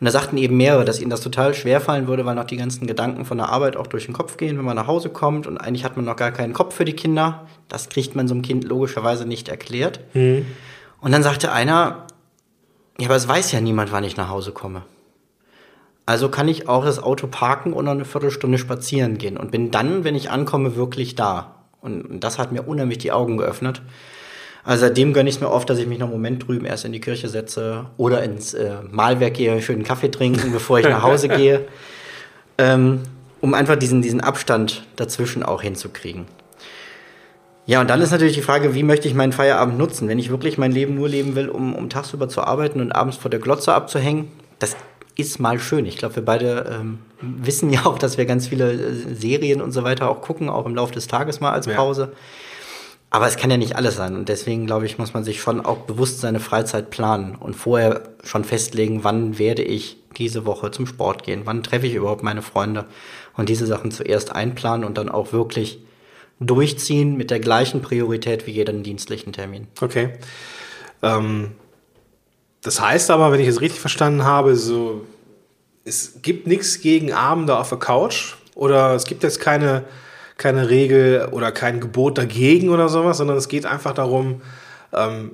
Und 0.00 0.06
da 0.06 0.10
sagten 0.10 0.36
eben 0.36 0.56
mehrere, 0.56 0.84
dass 0.84 1.00
ihnen 1.00 1.10
das 1.10 1.20
total 1.20 1.54
schwer 1.54 1.80
fallen 1.80 2.08
würde, 2.08 2.26
weil 2.26 2.34
noch 2.34 2.44
die 2.44 2.56
ganzen 2.56 2.88
Gedanken 2.88 3.24
von 3.24 3.38
der 3.38 3.50
Arbeit 3.50 3.76
auch 3.76 3.86
durch 3.86 4.06
den 4.06 4.14
Kopf 4.14 4.36
gehen, 4.36 4.58
wenn 4.58 4.64
man 4.64 4.74
nach 4.74 4.88
Hause 4.88 5.10
kommt. 5.10 5.46
Und 5.46 5.58
eigentlich 5.58 5.84
hat 5.84 5.96
man 5.96 6.04
noch 6.04 6.16
gar 6.16 6.32
keinen 6.32 6.54
Kopf 6.54 6.74
für 6.74 6.84
die 6.84 6.94
Kinder. 6.94 7.46
Das 7.68 7.88
kriegt 7.88 8.16
man 8.16 8.26
so 8.26 8.34
einem 8.34 8.42
Kind 8.42 8.64
logischerweise 8.64 9.26
nicht 9.26 9.48
erklärt. 9.48 10.00
Und 11.00 11.12
dann 11.12 11.22
sagte 11.22 11.52
einer, 11.52 12.06
ja, 12.98 13.06
aber 13.06 13.16
es 13.16 13.28
weiß 13.28 13.52
ja 13.52 13.60
niemand, 13.60 13.92
wann 13.92 14.04
ich 14.04 14.16
nach 14.16 14.28
Hause 14.28 14.50
komme. 14.50 14.82
Also 16.04 16.28
kann 16.28 16.48
ich 16.48 16.68
auch 16.68 16.84
das 16.84 17.00
Auto 17.00 17.28
parken 17.28 17.72
und 17.72 17.84
noch 17.84 17.92
eine 17.92 18.04
Viertelstunde 18.04 18.58
spazieren 18.58 19.18
gehen 19.18 19.36
und 19.36 19.52
bin 19.52 19.70
dann, 19.70 20.02
wenn 20.02 20.16
ich 20.16 20.30
ankomme, 20.30 20.74
wirklich 20.74 21.14
da. 21.14 21.54
Und, 21.80 22.02
und 22.02 22.24
das 22.24 22.38
hat 22.38 22.50
mir 22.50 22.62
unheimlich 22.62 22.98
die 22.98 23.12
Augen 23.12 23.36
geöffnet. 23.36 23.82
Also 24.64 24.86
seitdem 24.86 25.12
gönne 25.12 25.28
ich 25.28 25.36
es 25.36 25.40
mir 25.40 25.50
oft, 25.50 25.68
dass 25.68 25.78
ich 25.78 25.86
mich 25.86 25.98
noch 25.98 26.06
einen 26.06 26.14
Moment 26.14 26.46
drüben 26.46 26.66
erst 26.66 26.84
in 26.84 26.92
die 26.92 27.00
Kirche 27.00 27.28
setze 27.28 27.86
oder 27.96 28.22
ins 28.22 28.54
äh, 28.54 28.76
Mahlwerk 28.90 29.34
gehe, 29.34 29.60
schönen 29.60 29.82
Kaffee 29.82 30.10
trinken, 30.10 30.52
bevor 30.52 30.78
ich 30.78 30.86
nach 30.86 31.02
Hause 31.02 31.28
gehe, 31.28 31.66
ähm, 32.58 33.00
um 33.40 33.54
einfach 33.54 33.76
diesen, 33.76 34.02
diesen 34.02 34.20
Abstand 34.20 34.86
dazwischen 34.96 35.42
auch 35.42 35.62
hinzukriegen. 35.62 36.26
Ja, 37.66 37.80
und 37.80 37.90
dann 37.90 38.00
ist 38.00 38.10
natürlich 38.10 38.34
die 38.34 38.42
Frage, 38.42 38.74
wie 38.74 38.82
möchte 38.82 39.08
ich 39.08 39.14
meinen 39.14 39.32
Feierabend 39.32 39.78
nutzen? 39.78 40.08
Wenn 40.08 40.18
ich 40.18 40.30
wirklich 40.30 40.58
mein 40.58 40.72
Leben 40.72 40.94
nur 40.94 41.08
leben 41.08 41.36
will, 41.36 41.48
um, 41.48 41.74
um 41.74 41.88
tagsüber 41.90 42.28
zu 42.28 42.42
arbeiten 42.42 42.80
und 42.80 42.92
abends 42.92 43.16
vor 43.16 43.30
der 43.30 43.40
Glotze 43.40 43.72
abzuhängen, 43.72 44.30
das 44.58 44.76
ist 45.16 45.38
mal 45.38 45.58
schön. 45.58 45.86
Ich 45.86 45.96
glaube, 45.96 46.16
wir 46.16 46.24
beide 46.24 46.78
ähm, 46.80 46.98
wissen 47.20 47.70
ja 47.70 47.84
auch, 47.86 47.98
dass 47.98 48.18
wir 48.18 48.26
ganz 48.26 48.48
viele 48.48 48.72
äh, 48.72 49.14
Serien 49.14 49.60
und 49.60 49.72
so 49.72 49.84
weiter 49.84 50.08
auch 50.08 50.22
gucken, 50.22 50.48
auch 50.48 50.66
im 50.66 50.74
Laufe 50.74 50.92
des 50.92 51.06
Tages 51.06 51.40
mal 51.40 51.52
als 51.52 51.66
Ja. 51.66 51.74
Aber 53.14 53.26
es 53.26 53.36
kann 53.36 53.50
ja 53.50 53.58
nicht 53.58 53.76
alles 53.76 53.96
sein. 53.96 54.16
Und 54.16 54.30
deswegen, 54.30 54.66
glaube 54.66 54.86
ich, 54.86 54.96
muss 54.96 55.12
man 55.12 55.22
sich 55.22 55.40
schon 55.40 55.64
auch 55.64 55.80
bewusst 55.80 56.20
seine 56.20 56.40
Freizeit 56.40 56.88
planen 56.88 57.36
und 57.36 57.54
vorher 57.54 58.08
schon 58.24 58.42
festlegen, 58.42 59.04
wann 59.04 59.38
werde 59.38 59.62
ich 59.62 59.98
diese 60.16 60.46
Woche 60.46 60.70
zum 60.70 60.86
Sport 60.86 61.22
gehen, 61.22 61.42
wann 61.44 61.62
treffe 61.62 61.86
ich 61.86 61.94
überhaupt 61.94 62.22
meine 62.22 62.40
Freunde 62.40 62.86
und 63.36 63.50
diese 63.50 63.66
Sachen 63.66 63.90
zuerst 63.90 64.34
einplanen 64.34 64.86
und 64.86 64.96
dann 64.96 65.10
auch 65.10 65.32
wirklich 65.34 65.78
durchziehen 66.40 67.16
mit 67.16 67.30
der 67.30 67.38
gleichen 67.38 67.82
Priorität 67.82 68.46
wie 68.46 68.52
jeden 68.52 68.82
dienstlichen 68.82 69.34
Termin. 69.34 69.68
Okay. 69.80 70.14
Ähm, 71.02 71.52
das 72.62 72.80
heißt 72.80 73.10
aber, 73.10 73.30
wenn 73.30 73.40
ich 73.40 73.48
es 73.48 73.60
richtig 73.60 73.80
verstanden 73.80 74.24
habe, 74.24 74.56
so 74.56 75.04
es 75.84 76.22
gibt 76.22 76.46
nichts 76.46 76.80
gegen 76.80 77.12
Abende 77.12 77.58
auf 77.58 77.68
der 77.68 77.78
Couch 77.78 78.36
oder 78.54 78.94
es 78.94 79.04
gibt 79.04 79.22
jetzt 79.22 79.38
keine, 79.38 79.84
keine 80.42 80.68
Regel 80.68 81.28
oder 81.30 81.52
kein 81.52 81.80
Gebot 81.80 82.18
dagegen 82.18 82.68
oder 82.68 82.88
sowas, 82.88 83.18
sondern 83.18 83.36
es 83.36 83.48
geht 83.48 83.64
einfach 83.64 83.94
darum, 83.94 84.42
ähm, 84.92 85.32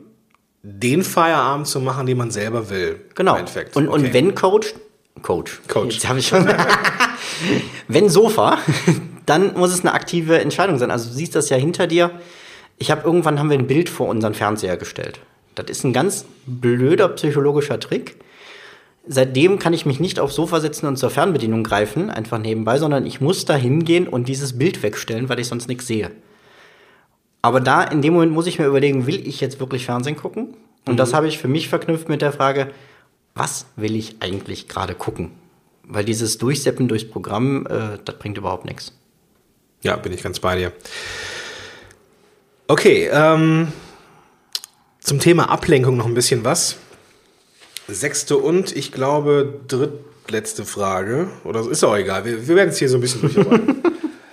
den 0.63 1.03
Feierabend 1.03 1.67
zu 1.67 1.81
machen, 1.81 2.07
den 2.07 2.19
man 2.19 2.31
selber 2.31 2.69
will. 2.71 3.01
Genau. 3.15 3.37
Und, 3.39 3.49
Okay. 3.49 3.87
und 3.87 4.13
wenn 4.13 4.35
Coach, 4.35 4.75
Coach, 5.23 5.61
Coach. 5.69 5.95
jetzt 5.95 6.09
habe 6.09 6.19
ich 6.19 6.29
schon, 6.29 6.47
wenn 7.89 8.09
Sofa, 8.09 8.59
dann 9.27 9.55
muss 9.57 9.73
es 9.73 9.81
eine 9.81 9.93
aktive 9.95 10.41
Entscheidung 10.41 10.79
sein. 10.79 10.91
Also 10.91 11.09
du 11.09 11.15
siehst 11.15 11.35
das 11.35 11.49
ja 11.49 11.57
hinter 11.57 11.87
dir. 11.87 12.11
Ich 12.77 12.91
habe 12.91 13.03
irgendwann 13.05 13.39
haben 13.39 13.51
wir 13.51 13.59
ein 13.59 13.67
Bild 13.67 13.89
vor 13.89 14.09
unseren 14.09 14.35
Fernseher 14.35 14.77
gestellt. 14.77 15.21
Das 15.55 15.67
ist 15.69 15.85
ein 15.85 15.93
ganz 15.93 16.25
blöder 16.47 17.09
psychologischer 17.09 17.81
Trick. 17.81 18.17
Seitdem 19.11 19.59
kann 19.59 19.73
ich 19.73 19.87
mich 19.87 20.01
nicht 20.01 20.21
aufs 20.21 20.35
Sofa 20.35 20.61
setzen 20.61 20.87
und 20.87 20.97
zur 20.97 21.09
Fernbedienung 21.09 21.65
greifen, 21.65 22.11
einfach 22.11 22.39
nebenbei, 22.39 22.79
sondern 22.79 23.07
ich 23.07 23.23
muss 23.23 23.47
da 23.47 23.57
hingehen 23.57 24.07
und 24.07 24.29
dieses 24.29 24.59
Bild 24.59 24.83
wegstellen, 24.83 25.29
weil 25.31 25.41
ich 25.41 25.49
sonst 25.49 25.67
nichts 25.67 25.87
sehe. 25.87 26.11
Aber 27.41 27.61
da, 27.61 27.83
in 27.85 28.03
dem 28.03 28.13
Moment 28.13 28.33
muss 28.33 28.47
ich 28.47 28.59
mir 28.59 28.67
überlegen, 28.67 29.07
will 29.07 29.27
ich 29.27 29.41
jetzt 29.41 29.61
wirklich 29.61 29.87
Fernsehen 29.87 30.17
gucken? 30.17 30.57
Und 30.87 30.99
das 30.99 31.15
habe 31.15 31.29
ich 31.29 31.39
für 31.39 31.49
mich 31.49 31.69
verknüpft 31.69 32.09
mit 32.09 32.21
der 32.21 32.33
Frage, 32.33 32.71
was 33.35 33.67
will 33.77 33.97
ich 33.97 34.17
eigentlich 34.21 34.69
gerade 34.69 34.95
gucken? 34.95 35.31
Weil 35.85 36.05
dieses 36.05 36.39
Durchseppen 36.39 36.89
durchs 36.89 37.09
Programm, 37.09 37.67
äh, 37.67 37.99
das 38.05 38.19
bringt 38.19 38.37
überhaupt 38.37 38.67
nichts. 38.67 38.93
Ja, 39.83 39.97
bin 39.97 40.13
ich 40.13 40.23
ganz 40.23 40.41
bei 40.41 40.57
dir. 40.57 40.73
Okay, 42.67 43.09
ähm, 43.11 43.69
zum 45.01 45.21
Thema 45.21 45.49
Ablenkung 45.49 45.97
noch 45.97 46.07
ein 46.07 46.15
bisschen 46.15 46.45
was. 46.45 46.77
Sechste 47.89 48.37
und 48.37 48.77
ich 48.77 48.93
glaube 48.93 49.61
drittletzte 49.67 50.65
Frage. 50.65 51.29
Oder 51.45 51.69
ist 51.69 51.83
auch 51.85 51.97
egal. 51.97 52.25
Wir, 52.25 52.47
wir 52.47 52.57
werden 52.57 52.69
es 52.69 52.79
hier 52.79 52.89
so 52.89 52.99
ein 52.99 53.01
bisschen 53.01 53.23
durcharbeiten. 53.23 53.83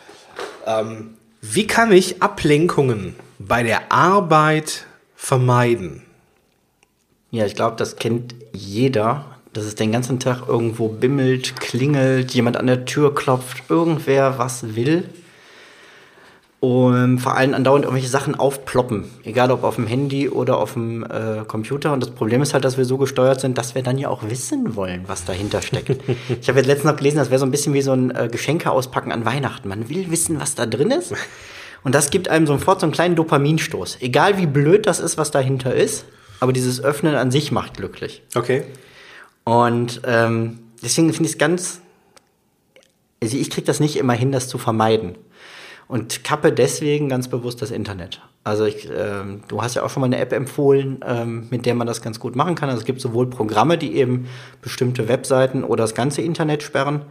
ähm, 0.68 1.14
wie 1.42 1.66
kann 1.66 1.92
ich 1.92 2.22
Ablenkungen 2.22 3.16
bei 3.40 3.64
der 3.64 3.92
Arbeit 3.92 4.86
vermeiden? 5.16 6.04
Ja, 7.32 7.46
ich 7.46 7.56
glaube, 7.56 7.78
das 7.78 7.96
kennt 7.96 8.36
jeder, 8.52 9.38
dass 9.54 9.66
es 9.66 9.76
den 9.76 9.92
ganzen 9.92 10.20
Tag 10.20 10.48
irgendwo 10.48 10.90
bimmelt, 10.90 11.56
klingelt, 11.60 12.34
jemand 12.34 12.58
an 12.58 12.68
der 12.68 12.86
Tür 12.86 13.16
klopft, 13.16 13.64
irgendwer 13.70 14.38
was 14.38 14.76
will. 14.76 15.10
Und 16.66 17.20
vor 17.20 17.38
allem 17.38 17.54
andauernd 17.54 17.86
irgendwelche 17.86 18.10
Sachen 18.10 18.34
aufploppen, 18.34 19.04
egal 19.24 19.52
ob 19.52 19.64
auf 19.64 19.76
dem 19.76 19.86
Handy 19.86 20.30
oder 20.30 20.58
auf 20.58 20.74
dem 20.74 21.04
äh, 21.04 21.46
Computer. 21.46 21.94
Und 21.94 22.02
das 22.02 22.10
Problem 22.10 22.42
ist 22.42 22.56
halt, 22.56 22.66
dass 22.66 22.76
wir 22.76 22.86
so 22.86 22.98
gesteuert 22.98 23.40
sind, 23.40 23.60
dass 23.60 23.76
wir 23.76 23.84
dann 23.84 24.00
ja 24.00 24.10
auch 24.10 24.28
wissen 24.28 24.76
wollen, 24.76 25.04
was 25.06 25.26
dahinter 25.26 25.62
steckt. 25.62 25.90
ich 26.42 26.50
habe 26.50 26.58
jetzt 26.58 26.66
letztens 26.66 26.92
noch 26.92 26.98
gelesen, 26.98 27.18
das 27.18 27.30
wäre 27.30 27.38
so 27.38 27.46
ein 27.46 27.52
bisschen 27.52 27.76
wie 27.76 27.84
so 27.84 27.94
ein 27.94 28.10
äh, 28.10 28.30
Geschenke 28.32 28.72
auspacken 28.72 29.12
an 29.12 29.26
Weihnachten. 29.26 29.70
Man 29.70 29.90
will 29.90 30.10
wissen, 30.10 30.40
was 30.40 30.56
da 30.56 30.66
drin 30.66 30.90
ist. 30.90 31.14
Und 31.84 31.94
das 31.94 32.10
gibt 32.10 32.30
einem 32.30 32.48
sofort 32.48 32.80
so 32.80 32.88
einen 32.88 32.94
kleinen 32.94 33.16
Dopaminstoß. 33.16 34.00
Egal 34.02 34.40
wie 34.40 34.48
blöd 34.48 34.88
das 34.88 35.00
ist, 35.00 35.20
was 35.20 35.30
dahinter 35.30 35.76
ist, 35.76 36.06
aber 36.40 36.52
dieses 36.52 36.84
Öffnen 36.84 37.14
an 37.14 37.30
sich 37.30 37.52
macht 37.52 37.78
glücklich. 37.78 38.24
Okay. 38.34 38.64
Und 39.44 40.02
ähm, 40.04 40.62
deswegen 40.82 41.14
finde 41.14 41.28
ich 41.28 41.34
es 41.34 41.38
ganz. 41.38 41.82
Also 43.22 43.38
ich 43.38 43.52
kriege 43.52 43.68
das 43.68 43.80
nicht 43.80 43.98
immer 43.98 44.14
hin, 44.14 44.32
das 44.32 44.48
zu 44.48 44.58
vermeiden. 44.58 45.16
Und 45.88 46.24
kappe 46.24 46.52
deswegen 46.52 47.10
ganz 47.10 47.28
bewusst 47.28 47.62
das 47.62 47.72
Internet. 47.72 48.22
Also 48.44 48.66
ich, 48.66 48.90
ähm, 48.96 49.42
du 49.48 49.62
hast 49.62 49.76
ja 49.76 49.84
auch 49.84 49.90
schon 49.90 50.02
mal 50.02 50.08
eine 50.08 50.20
App 50.20 50.34
empfohlen, 50.34 51.00
ähm, 51.06 51.48
mit 51.50 51.66
der 51.66 51.76
man 51.76 51.88
das 51.88 52.02
ganz 52.02 52.20
gut 52.20 52.36
machen 52.36 52.56
kann. 52.56 52.70
Also 52.70 52.82
es 52.82 52.86
gibt 52.86 53.02
sowohl 53.02 53.30
Programme, 53.30 53.78
die 53.78 53.96
eben 53.96 54.28
bestimmte 54.62 55.08
Webseiten 55.08 55.64
oder 55.64 55.84
das 55.84 55.96
ganze 55.96 56.22
Internet 56.22 56.64
sperren. 56.64 57.02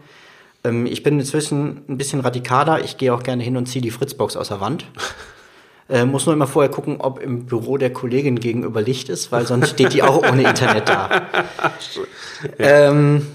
Ähm, 0.64 0.87
ich 0.87 1.02
bin 1.02 1.18
inzwischen 1.18 1.82
ein 1.88 1.98
bisschen 1.98 2.20
radikaler. 2.20 2.84
Ich 2.84 2.96
gehe 2.96 3.14
auch 3.14 3.22
gerne 3.22 3.42
hin 3.42 3.56
und 3.56 3.66
ziehe 3.66 3.82
die 3.82 3.90
Fritzbox 3.90 4.37
aus 4.37 4.48
der 4.48 4.60
Wand. 4.60 4.87
Äh, 5.87 6.06
muss 6.06 6.24
nur 6.24 6.34
immer 6.34 6.46
vorher 6.46 6.70
gucken, 6.70 6.96
ob 6.98 7.20
im 7.20 7.44
Büro 7.44 7.76
der 7.76 7.92
Kollegin 7.92 8.40
gegenüber 8.40 8.80
Licht 8.80 9.10
ist, 9.10 9.30
weil 9.32 9.46
sonst 9.46 9.68
steht 9.68 9.92
die 9.92 10.02
auch 10.02 10.16
ohne 10.26 10.42
Internet 10.48 10.88
da. 10.88 11.26
Ähm, 12.58 13.26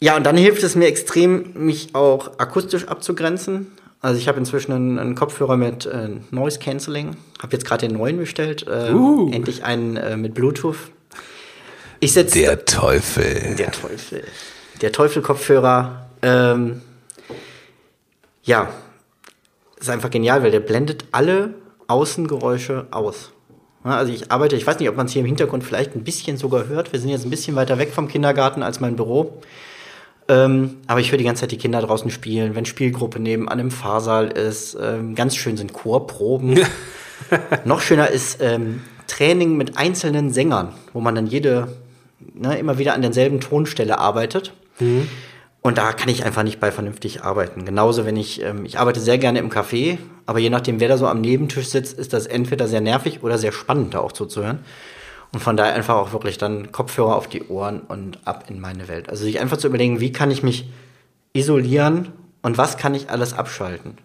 ja, 0.00 0.16
und 0.16 0.24
dann 0.24 0.36
hilft 0.36 0.62
es 0.62 0.74
mir 0.74 0.86
extrem, 0.86 1.52
mich 1.54 1.94
auch 1.94 2.38
akustisch 2.38 2.88
abzugrenzen. 2.88 3.72
Also 4.02 4.18
ich 4.18 4.26
habe 4.26 4.38
inzwischen 4.38 4.72
einen, 4.72 4.98
einen 4.98 5.14
Kopfhörer 5.14 5.56
mit 5.56 5.86
äh, 5.86 6.08
Noise 6.32 6.58
Cancelling. 6.58 7.16
Habe 7.40 7.52
jetzt 7.52 7.64
gerade 7.64 7.86
den 7.86 7.96
neuen 7.96 8.18
bestellt. 8.18 8.66
Äh, 8.66 8.92
Uh. 8.92 9.30
Endlich 9.32 9.64
einen 9.64 9.96
äh, 9.96 10.16
mit 10.16 10.34
Bluetooth. 10.34 10.76
Ich 12.00 12.12
setze 12.12 12.64
Teufel. 12.64 13.54
der 13.54 13.70
Teufel. 13.70 14.24
Der 14.80 14.90
Teufel-Kopfhörer. 14.90 16.06
Ähm, 16.20 16.82
ja, 18.42 18.70
ist 19.78 19.88
einfach 19.88 20.10
genial, 20.10 20.42
weil 20.42 20.50
der 20.50 20.60
blendet 20.60 21.04
alle 21.12 21.54
Außengeräusche 21.86 22.86
aus. 22.90 23.30
Ja, 23.84 23.96
also 23.96 24.12
ich 24.12 24.32
arbeite, 24.32 24.56
ich 24.56 24.66
weiß 24.66 24.80
nicht, 24.80 24.88
ob 24.88 24.96
man 24.96 25.06
es 25.06 25.12
hier 25.12 25.20
im 25.20 25.26
Hintergrund 25.26 25.62
vielleicht 25.62 25.94
ein 25.94 26.02
bisschen 26.02 26.36
sogar 26.36 26.66
hört. 26.66 26.92
Wir 26.92 26.98
sind 26.98 27.10
jetzt 27.10 27.24
ein 27.24 27.30
bisschen 27.30 27.54
weiter 27.54 27.78
weg 27.78 27.92
vom 27.92 28.08
Kindergarten 28.08 28.64
als 28.64 28.80
mein 28.80 28.96
Büro. 28.96 29.40
Ähm, 30.28 30.76
aber 30.86 31.00
ich 31.00 31.10
höre 31.10 31.18
die 31.18 31.24
ganze 31.24 31.40
Zeit 31.40 31.52
die 31.52 31.58
Kinder 31.58 31.80
draußen 31.80 32.10
spielen, 32.10 32.54
wenn 32.54 32.64
Spielgruppe 32.64 33.18
nebenan 33.18 33.58
im 33.58 33.70
Fahrsaal 33.70 34.28
ist. 34.28 34.76
Ähm, 34.80 35.14
ganz 35.14 35.36
schön 35.36 35.56
sind 35.56 35.72
Chorproben. 35.72 36.60
Noch 37.64 37.80
schöner 37.80 38.08
ist 38.08 38.38
ähm, 38.40 38.82
Training 39.06 39.56
mit 39.56 39.76
einzelnen 39.76 40.30
Sängern, 40.30 40.72
wo 40.92 41.00
man 41.00 41.14
dann 41.14 41.26
jede, 41.26 41.68
ne, 42.34 42.58
immer 42.58 42.78
wieder 42.78 42.94
an 42.94 43.02
derselben 43.02 43.40
Tonstelle 43.40 43.98
arbeitet. 43.98 44.52
Und 45.60 45.78
da 45.78 45.92
kann 45.92 46.08
ich 46.08 46.24
einfach 46.24 46.42
nicht 46.42 46.58
bei 46.58 46.72
vernünftig 46.72 47.22
arbeiten. 47.22 47.64
Genauso, 47.64 48.04
wenn 48.04 48.16
ich, 48.16 48.42
ähm, 48.42 48.64
ich 48.64 48.78
arbeite 48.78 49.00
sehr 49.00 49.18
gerne 49.18 49.38
im 49.38 49.50
Café, 49.50 49.98
aber 50.26 50.40
je 50.40 50.50
nachdem, 50.50 50.80
wer 50.80 50.88
da 50.88 50.98
so 50.98 51.06
am 51.06 51.20
Nebentisch 51.20 51.68
sitzt, 51.68 51.98
ist 51.98 52.12
das 52.12 52.26
entweder 52.26 52.66
sehr 52.66 52.80
nervig 52.80 53.22
oder 53.22 53.38
sehr 53.38 53.52
spannend, 53.52 53.94
da 53.94 54.00
auch 54.00 54.12
zuzuhören. 54.12 54.60
Und 55.32 55.40
von 55.40 55.56
daher 55.56 55.74
einfach 55.74 55.96
auch 55.96 56.12
wirklich 56.12 56.38
dann 56.38 56.72
Kopfhörer 56.72 57.16
auf 57.16 57.28
die 57.28 57.48
Ohren 57.48 57.80
und 57.80 58.18
ab 58.26 58.44
in 58.48 58.60
meine 58.60 58.88
Welt. 58.88 59.08
Also 59.08 59.24
sich 59.24 59.40
einfach 59.40 59.56
zu 59.56 59.66
überlegen, 59.66 60.00
wie 60.00 60.12
kann 60.12 60.30
ich 60.30 60.42
mich 60.42 60.70
isolieren 61.32 62.12
und 62.42 62.58
was 62.58 62.76
kann 62.76 62.94
ich 62.94 63.10
alles 63.10 63.32
abschalten. 63.32 63.96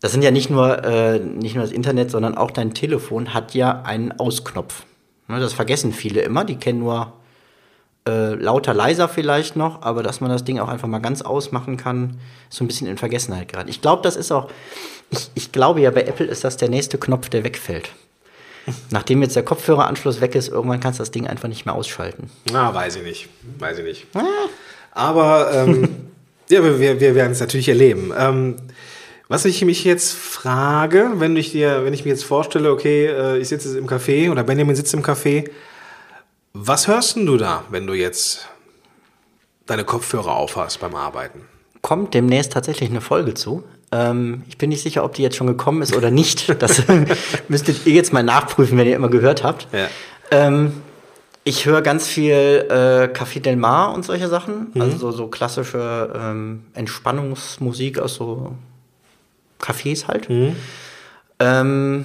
Das 0.00 0.12
sind 0.12 0.22
ja 0.22 0.30
nicht 0.30 0.48
nur, 0.48 0.84
äh, 0.84 1.18
nicht 1.18 1.54
nur 1.54 1.64
das 1.64 1.72
Internet, 1.72 2.10
sondern 2.10 2.36
auch 2.36 2.50
dein 2.50 2.72
Telefon 2.72 3.34
hat 3.34 3.54
ja 3.54 3.82
einen 3.82 4.18
Ausknopf. 4.18 4.84
Ne, 5.28 5.40
das 5.40 5.52
vergessen 5.52 5.92
viele 5.92 6.20
immer, 6.22 6.44
die 6.44 6.56
kennen 6.56 6.80
nur 6.80 7.12
Äh, 8.06 8.36
lauter, 8.36 8.72
leiser 8.72 9.06
vielleicht 9.06 9.54
noch, 9.56 9.82
aber 9.82 10.02
dass 10.02 10.22
man 10.22 10.30
das 10.30 10.42
Ding 10.42 10.60
auch 10.60 10.68
einfach 10.68 10.88
mal 10.88 11.02
ganz 11.02 11.20
ausmachen 11.20 11.76
kann, 11.76 12.18
ist 12.48 12.56
so 12.56 12.64
ein 12.64 12.66
bisschen 12.66 12.86
in 12.86 12.96
Vergessenheit 12.96 13.48
gerade. 13.52 13.68
Ich 13.68 13.82
glaube, 13.82 14.00
das 14.02 14.16
ist 14.16 14.32
auch, 14.32 14.48
ich, 15.10 15.30
ich 15.34 15.52
glaube 15.52 15.82
ja, 15.82 15.90
bei 15.90 16.04
Apple 16.04 16.24
ist 16.24 16.42
das 16.42 16.56
der 16.56 16.70
nächste 16.70 16.96
Knopf, 16.96 17.28
der 17.28 17.44
wegfällt. 17.44 17.90
Nachdem 18.90 19.22
jetzt 19.22 19.36
der 19.36 19.42
Kopfhöreranschluss 19.42 20.20
weg 20.20 20.34
ist, 20.34 20.48
irgendwann 20.48 20.80
kannst 20.80 20.98
du 20.98 21.02
das 21.02 21.10
Ding 21.10 21.26
einfach 21.26 21.48
nicht 21.48 21.66
mehr 21.66 21.74
ausschalten. 21.74 22.30
Na, 22.52 22.74
weiß 22.74 22.96
ich 22.96 23.02
nicht. 23.02 23.28
Weiß 23.58 23.78
ich 23.78 23.84
nicht. 23.84 24.06
Aber 24.92 25.52
ähm, 25.52 25.88
ja, 26.48 26.62
wir, 26.62 27.00
wir, 27.00 27.14
werden 27.14 27.32
es 27.32 27.40
natürlich 27.40 27.68
erleben. 27.68 28.12
Ähm, 28.16 28.56
was 29.28 29.44
ich 29.44 29.62
mich 29.64 29.84
jetzt 29.84 30.14
frage, 30.14 31.12
wenn 31.16 31.36
ich 31.36 31.52
dir, 31.52 31.84
wenn 31.84 31.92
ich 31.92 32.04
mir 32.04 32.10
jetzt 32.10 32.24
vorstelle, 32.24 32.72
okay, 32.72 33.06
äh, 33.06 33.38
ich 33.38 33.48
sitze 33.48 33.78
im 33.78 33.86
Café 33.86 34.30
oder 34.30 34.42
Benjamin 34.42 34.74
sitzt 34.74 34.94
im 34.94 35.02
Café, 35.02 35.50
was 36.54 36.88
hörst 36.88 37.16
denn 37.16 37.26
du 37.26 37.36
da, 37.36 37.64
wenn 37.70 37.86
du 37.86 37.92
jetzt 37.92 38.48
deine 39.66 39.84
Kopfhörer 39.84 40.34
aufhast 40.34 40.80
beim 40.80 40.94
Arbeiten? 40.94 41.42
Kommt 41.82 42.14
demnächst 42.14 42.52
tatsächlich 42.52 42.90
eine 42.90 43.00
Folge 43.00 43.34
zu. 43.34 43.64
Ähm, 43.90 44.42
ich 44.48 44.58
bin 44.58 44.68
nicht 44.68 44.82
sicher, 44.82 45.04
ob 45.04 45.14
die 45.14 45.22
jetzt 45.22 45.36
schon 45.36 45.46
gekommen 45.46 45.80
ist 45.82 45.96
oder 45.96 46.10
nicht. 46.10 46.54
Das 46.62 46.82
müsstet 47.48 47.86
ihr 47.86 47.94
jetzt 47.94 48.12
mal 48.12 48.22
nachprüfen, 48.22 48.76
wenn 48.78 48.86
ihr 48.86 48.96
immer 48.96 49.08
gehört 49.08 49.44
habt. 49.44 49.66
Ja. 49.72 49.88
Ähm, 50.30 50.82
ich 51.44 51.64
höre 51.64 51.80
ganz 51.80 52.06
viel 52.06 52.34
äh, 52.68 53.08
Café 53.16 53.40
Del 53.40 53.56
Mar 53.56 53.94
und 53.94 54.04
solche 54.04 54.28
Sachen. 54.28 54.66
Also 54.78 54.98
so, 54.98 55.10
so 55.12 55.28
klassische 55.28 56.12
ähm, 56.14 56.64
Entspannungsmusik 56.74 57.98
aus 57.98 58.16
so 58.16 58.54
Cafés 59.58 60.06
halt. 60.08 60.28
Ähm, 61.38 62.04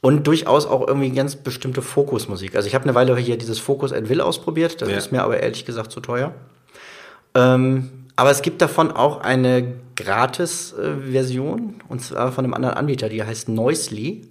und 0.00 0.26
durchaus 0.26 0.64
auch 0.64 0.86
irgendwie 0.88 1.10
ganz 1.10 1.36
bestimmte 1.36 1.82
Fokusmusik. 1.82 2.56
Also 2.56 2.66
ich 2.68 2.74
habe 2.74 2.84
eine 2.84 2.94
Weile 2.94 3.14
hier 3.18 3.36
dieses 3.36 3.58
Focus 3.58 3.92
at 3.92 4.08
Will 4.08 4.22
ausprobiert. 4.22 4.80
Das 4.80 4.88
Ja. 4.88 4.96
ist 4.96 5.12
mir 5.12 5.22
aber 5.22 5.40
ehrlich 5.40 5.66
gesagt 5.66 5.92
zu 5.92 6.00
teuer. 6.00 6.32
Ähm, 7.34 7.90
aber 8.16 8.30
es 8.30 8.40
gibt 8.40 8.62
davon 8.62 8.90
auch 8.90 9.20
eine 9.20 9.74
Gratis-Version, 10.02 11.76
und 11.88 12.02
zwar 12.02 12.32
von 12.32 12.44
einem 12.44 12.54
anderen 12.54 12.76
Anbieter, 12.76 13.08
die 13.08 13.22
heißt 13.22 13.48
Noisely. 13.48 14.22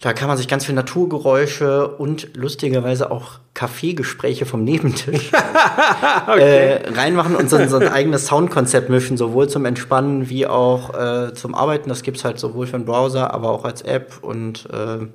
Da 0.00 0.14
kann 0.14 0.28
man 0.28 0.38
sich 0.38 0.48
ganz 0.48 0.64
viel 0.64 0.74
Naturgeräusche 0.74 1.86
und 1.86 2.34
lustigerweise 2.34 3.10
auch 3.10 3.38
Kaffeegespräche 3.52 4.46
vom 4.46 4.64
Nebentisch 4.64 5.30
äh, 6.38 6.88
reinmachen 6.90 7.36
und 7.36 7.50
so, 7.50 7.62
so 7.66 7.76
ein 7.76 7.88
eigenes 7.88 8.26
Soundkonzept 8.26 8.88
mischen, 8.88 9.18
sowohl 9.18 9.50
zum 9.50 9.66
Entspannen 9.66 10.30
wie 10.30 10.46
auch 10.46 10.94
äh, 10.94 11.34
zum 11.34 11.54
Arbeiten. 11.54 11.90
Das 11.90 12.02
gibt's 12.02 12.24
halt 12.24 12.38
sowohl 12.38 12.66
für 12.66 12.78
den 12.78 12.86
Browser, 12.86 13.34
aber 13.34 13.50
auch 13.50 13.66
als 13.66 13.82
App. 13.82 14.14
Und 14.22 14.66
äh, 14.72 15.06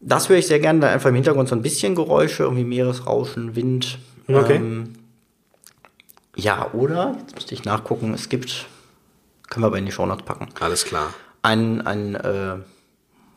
das 0.00 0.28
höre 0.28 0.36
ich 0.36 0.46
sehr 0.46 0.60
gerne, 0.60 0.78
da 0.78 0.88
einfach 0.88 1.08
im 1.08 1.16
Hintergrund 1.16 1.48
so 1.48 1.56
ein 1.56 1.62
bisschen 1.62 1.96
Geräusche, 1.96 2.44
irgendwie 2.44 2.64
Meeresrauschen, 2.64 3.56
Wind. 3.56 3.98
Okay. 4.28 4.56
Ähm, 4.56 4.92
ja, 6.36 6.70
oder, 6.72 7.16
jetzt 7.20 7.34
müsste 7.34 7.54
ich 7.54 7.64
nachgucken, 7.64 8.14
es 8.14 8.28
gibt, 8.28 8.66
können 9.48 9.64
wir 9.64 9.68
aber 9.68 9.78
in 9.78 9.86
die 9.86 9.92
Shownotes 9.92 10.24
packen, 10.24 10.48
Alles 10.60 10.84
klar. 10.84 11.12
einen, 11.42 11.80
einen 11.80 12.14
äh, 12.14 12.56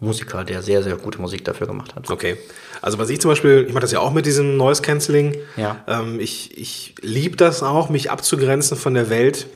Musiker, 0.01 0.43
der 0.43 0.61
sehr, 0.61 0.83
sehr 0.83 0.95
gute 0.97 1.19
Musik 1.19 1.43
dafür 1.45 1.67
gemacht 1.67 1.95
hat. 1.95 2.09
Okay. 2.09 2.37
Also 2.81 2.97
was 2.99 3.09
ich 3.09 3.19
zum 3.19 3.31
Beispiel, 3.31 3.65
ich 3.67 3.73
mache 3.73 3.81
das 3.81 3.91
ja 3.91 3.99
auch 3.99 4.13
mit 4.13 4.25
diesem 4.25 4.55
Noise 4.55 4.81
Cancelling. 4.81 5.35
Ja. 5.57 5.83
Ähm, 5.87 6.19
ich 6.19 6.57
ich 6.57 6.95
liebe 7.01 7.35
das 7.35 7.63
auch, 7.63 7.89
mich 7.89 8.09
abzugrenzen 8.09 8.77
von 8.77 8.93
der 8.93 9.09
Welt. 9.09 9.47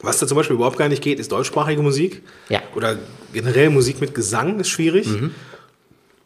Was 0.00 0.18
da 0.18 0.28
zum 0.28 0.36
Beispiel 0.36 0.54
überhaupt 0.54 0.78
gar 0.78 0.88
nicht 0.88 1.02
geht, 1.02 1.18
ist 1.18 1.32
deutschsprachige 1.32 1.82
Musik. 1.82 2.22
Ja. 2.48 2.62
Oder 2.76 2.96
generell 3.32 3.70
Musik 3.70 4.00
mit 4.00 4.14
Gesang 4.14 4.60
ist 4.60 4.68
schwierig. 4.68 5.08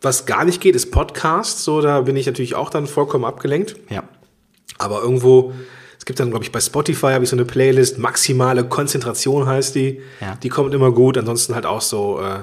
Was 0.03 0.27
gar 0.27 0.45
nicht 0.45 0.61
geht, 0.61 0.75
ist 0.75 0.91
Podcast. 0.91 1.61
So, 1.65 1.81
da 1.81 2.03
bin 2.03 2.17
ich 2.17 2.27
natürlich 2.27 2.55
auch 2.55 2.69
dann 2.69 2.87
vollkommen 2.87 3.25
abgelenkt. 3.25 3.77
Ja. 3.89 4.03
Aber 4.77 5.01
irgendwo, 5.01 5.55
es 6.03 6.05
gibt 6.05 6.19
dann, 6.19 6.31
glaube 6.31 6.45
ich, 6.45 6.51
bei 6.51 6.59
Spotify 6.59 7.13
habe 7.13 7.23
ich 7.23 7.31
so 7.31 7.37
eine 7.37 7.45
Playlist, 7.45 7.97
maximale 7.97 8.65
Konzentration 8.65 9.47
heißt 9.47 9.77
die. 9.77 10.03
Ja. 10.21 10.37
Die 10.43 10.49
kommt 10.49 10.75
immer 10.75 10.91
gut. 10.91 11.17
Ansonsten 11.17 11.55
halt 11.55 11.65
auch 11.65 11.81
so, 11.81 12.21
äh, 12.21 12.41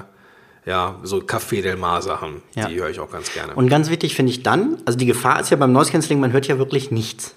ja, 0.64 0.98
so 1.02 1.18
Café 1.18 1.60
Del 1.60 1.76
Mar 1.76 2.00
Sachen. 2.00 2.40
Ja. 2.54 2.68
Die 2.68 2.76
höre 2.76 2.88
ich 2.88 3.00
auch 3.00 3.10
ganz 3.10 3.34
gerne. 3.34 3.54
Und 3.54 3.68
ganz 3.68 3.90
wichtig 3.90 4.14
finde 4.14 4.32
ich 4.32 4.42
dann, 4.42 4.78
also 4.86 4.98
die 4.98 5.04
Gefahr 5.04 5.38
ist 5.42 5.50
ja 5.50 5.58
beim 5.58 5.72
Noise 5.72 5.92
Cancelling, 5.92 6.20
man 6.20 6.32
hört 6.32 6.46
ja 6.46 6.56
wirklich 6.56 6.90
nichts. 6.90 7.34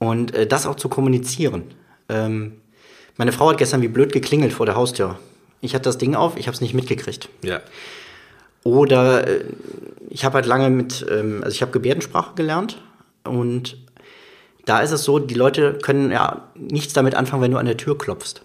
Und 0.00 0.34
äh, 0.34 0.48
das 0.48 0.66
auch 0.66 0.74
zu 0.74 0.88
kommunizieren. 0.88 1.72
Ähm, 2.08 2.54
meine 3.16 3.30
Frau 3.30 3.50
hat 3.50 3.58
gestern 3.58 3.80
wie 3.80 3.86
blöd 3.86 4.12
geklingelt 4.12 4.52
vor 4.52 4.66
der 4.66 4.74
Haustür. 4.74 5.20
Ich 5.60 5.72
hatte 5.72 5.84
das 5.84 5.98
Ding 5.98 6.16
auf, 6.16 6.36
ich 6.36 6.48
habe 6.48 6.56
es 6.56 6.60
nicht 6.60 6.74
mitgekriegt. 6.74 7.28
ja. 7.42 7.60
Oder 8.64 9.28
äh, 9.28 9.44
ich 10.10 10.24
habe 10.24 10.34
halt 10.34 10.46
lange 10.46 10.68
mit, 10.68 11.06
ähm, 11.08 11.44
also 11.44 11.54
ich 11.54 11.62
habe 11.62 11.70
Gebärdensprache 11.70 12.34
gelernt 12.34 12.82
und 13.22 13.78
da 14.68 14.80
ist 14.80 14.92
es 14.92 15.02
so, 15.04 15.18
die 15.18 15.34
Leute 15.34 15.78
können 15.80 16.10
ja 16.10 16.48
nichts 16.54 16.92
damit 16.92 17.14
anfangen, 17.14 17.42
wenn 17.42 17.50
du 17.50 17.58
an 17.58 17.66
der 17.66 17.78
Tür 17.78 17.96
klopfst. 17.96 18.42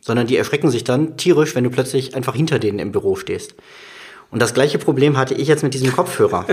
Sondern 0.00 0.26
die 0.26 0.36
erschrecken 0.36 0.70
sich 0.70 0.84
dann 0.84 1.16
tierisch, 1.16 1.54
wenn 1.54 1.64
du 1.64 1.70
plötzlich 1.70 2.14
einfach 2.14 2.34
hinter 2.34 2.58
denen 2.58 2.78
im 2.78 2.92
Büro 2.92 3.16
stehst. 3.16 3.54
Und 4.30 4.42
das 4.42 4.52
gleiche 4.52 4.78
Problem 4.78 5.16
hatte 5.16 5.32
ich 5.32 5.48
jetzt 5.48 5.62
mit 5.62 5.72
diesem 5.74 5.92
Kopfhörer. 5.92 6.44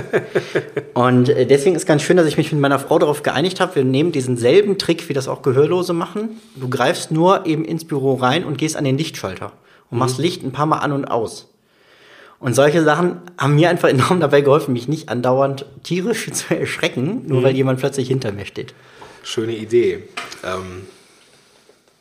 und 0.93 1.29
äh, 1.29 1.45
deswegen 1.45 1.75
ist 1.75 1.85
ganz 1.85 2.03
schön, 2.03 2.15
dass 2.15 2.27
ich 2.27 2.37
mich 2.37 2.51
mit 2.51 2.61
meiner 2.61 2.79
Frau 2.79 2.99
darauf 2.99 3.23
geeinigt 3.23 3.59
habe, 3.59 3.75
wir 3.75 3.83
nehmen 3.83 4.11
diesen 4.11 4.37
selben 4.37 4.77
Trick, 4.77 5.09
wie 5.09 5.13
das 5.13 5.27
auch 5.27 5.41
Gehörlose 5.41 5.93
machen. 5.93 6.39
Du 6.55 6.69
greifst 6.69 7.11
nur 7.11 7.45
eben 7.45 7.65
ins 7.65 7.85
Büro 7.85 8.13
rein 8.13 8.45
und 8.45 8.57
gehst 8.57 8.77
an 8.77 8.83
den 8.83 8.97
Lichtschalter 8.97 9.51
und 9.89 9.97
machst 9.97 10.17
Licht 10.17 10.43
ein 10.43 10.51
paar 10.51 10.67
Mal 10.67 10.77
an 10.77 10.91
und 10.91 11.05
aus. 11.05 11.50
Und 12.41 12.55
solche 12.55 12.83
Sachen 12.83 13.21
haben 13.37 13.55
mir 13.55 13.69
einfach 13.69 13.87
enorm 13.87 14.19
dabei 14.19 14.41
geholfen, 14.41 14.73
mich 14.73 14.87
nicht 14.87 15.09
andauernd 15.09 15.65
tierisch 15.83 16.29
zu 16.31 16.55
erschrecken, 16.55 17.27
nur 17.27 17.43
weil 17.43 17.55
jemand 17.55 17.79
plötzlich 17.79 18.07
hinter 18.07 18.31
mir 18.31 18.45
steht. 18.45 18.73
Schöne 19.23 19.55
Idee. 19.55 20.03
Ähm, 20.43 20.87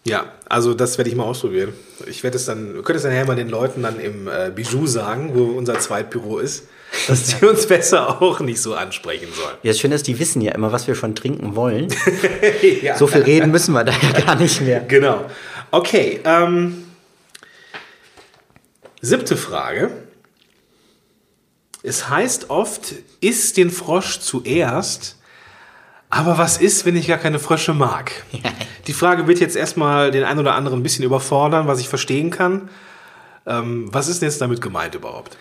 ja, 0.05 0.33
also 0.49 0.73
das 0.73 0.97
werde 0.97 1.11
ich 1.11 1.17
mal 1.17 1.25
ausprobieren. 1.25 1.75
Ich 2.07 2.25
werde 2.25 2.39
es 2.39 2.47
dann, 2.47 2.73
du 2.73 2.83
könntest 2.83 3.05
dann 3.05 3.15
ja 3.15 3.23
mal 3.27 3.37
den 3.37 3.51
Leuten 3.51 3.83
dann 3.83 4.01
im 4.01 4.29
äh, 4.29 4.51
Bijou 4.51 4.87
sagen, 4.87 5.33
wo 5.35 5.45
unser 5.45 5.79
Zweitbüro 5.79 6.39
ist, 6.39 6.69
dass 7.07 7.27
die 7.27 7.45
uns 7.45 7.67
besser 7.67 8.23
auch 8.23 8.41
nicht 8.41 8.63
so 8.63 8.75
ansprechen 8.75 9.29
sollen. 9.35 9.57
Ja, 9.63 9.73
das 9.73 9.79
Schöne 9.79 9.95
ist, 9.95 10.07
die 10.07 10.19
wissen 10.19 10.41
ja 10.41 10.53
immer, 10.53 10.73
was 10.73 10.89
wir 10.89 10.95
schon 10.95 11.15
trinken 11.15 11.55
wollen. 11.55 11.89
ja. 12.83 12.97
So 12.97 13.07
viel 13.07 13.23
reden 13.23 13.51
müssen 13.51 13.73
wir 13.73 13.85
da 13.85 13.93
ja 13.93 14.21
gar 14.25 14.37
nicht 14.37 14.63
mehr. 14.63 14.81
Genau. 14.81 15.27
Okay. 15.71 16.21
Ähm, 16.25 16.87
siebte 19.03 19.37
Frage. 19.37 19.91
Es 21.91 22.09
heißt 22.09 22.51
oft, 22.51 22.95
iss 23.21 23.53
den 23.53 23.69
Frosch 23.69 24.21
zuerst. 24.21 25.17
Aber 26.09 26.39
was 26.39 26.57
ist, 26.57 26.87
wenn 26.87 26.95
ich 26.95 27.09
gar 27.09 27.19
keine 27.19 27.41
Frösche 27.41 27.75
mag? 27.75 28.13
Die 28.87 28.93
Frage 28.93 29.27
wird 29.27 29.41
jetzt 29.41 29.57
erstmal 29.57 30.13
den 30.13 30.23
einen 30.23 30.39
oder 30.39 30.55
anderen 30.55 30.79
ein 30.79 30.83
bisschen 30.85 31.05
überfordern, 31.05 31.67
was 31.67 31.81
ich 31.81 31.89
verstehen 31.89 32.31
kann. 32.31 32.69
Ähm, 33.45 33.89
was 33.91 34.07
ist 34.07 34.23
denn 34.23 34.29
jetzt 34.29 34.41
damit 34.41 34.61
gemeint 34.61 34.95
überhaupt? 34.95 35.37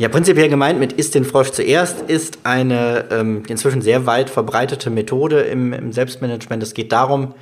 Ja, 0.00 0.08
prinzipiell 0.08 0.48
gemeint 0.48 0.80
mit 0.80 0.92
isst 0.92 1.14
den 1.14 1.24
Frosch 1.24 1.52
zuerst 1.52 2.00
ist 2.00 2.40
eine 2.42 3.04
ähm, 3.12 3.44
inzwischen 3.46 3.80
sehr 3.80 4.04
weit 4.04 4.28
verbreitete 4.28 4.90
Methode 4.90 5.42
im, 5.42 5.72
im 5.72 5.92
Selbstmanagement. 5.92 6.64
Es 6.64 6.74
geht 6.74 6.90
darum, 6.90 7.32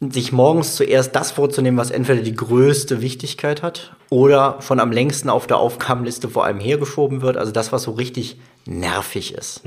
sich 0.00 0.32
morgens 0.32 0.76
zuerst 0.76 1.14
das 1.14 1.30
vorzunehmen, 1.30 1.76
was 1.76 1.90
entweder 1.90 2.22
die 2.22 2.34
größte 2.34 3.02
Wichtigkeit 3.02 3.62
hat 3.62 3.94
oder 4.08 4.58
schon 4.60 4.80
am 4.80 4.92
längsten 4.92 5.28
auf 5.28 5.46
der 5.46 5.58
Aufgabenliste 5.58 6.28
vor 6.28 6.44
einem 6.46 6.58
hergeschoben 6.58 7.20
wird. 7.20 7.36
Also 7.36 7.52
das, 7.52 7.70
was 7.70 7.82
so 7.82 7.92
richtig 7.92 8.38
nervig 8.64 9.34
ist. 9.34 9.60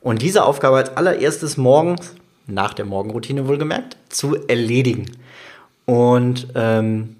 Und 0.00 0.22
diese 0.22 0.44
Aufgabe 0.44 0.76
als 0.76 0.96
allererstes 0.96 1.56
morgens, 1.56 2.14
nach 2.48 2.74
der 2.74 2.84
Morgenroutine 2.84 3.46
wohlgemerkt, 3.46 3.96
zu 4.08 4.36
erledigen. 4.48 5.12
Und 5.84 6.48
ähm, 6.56 7.16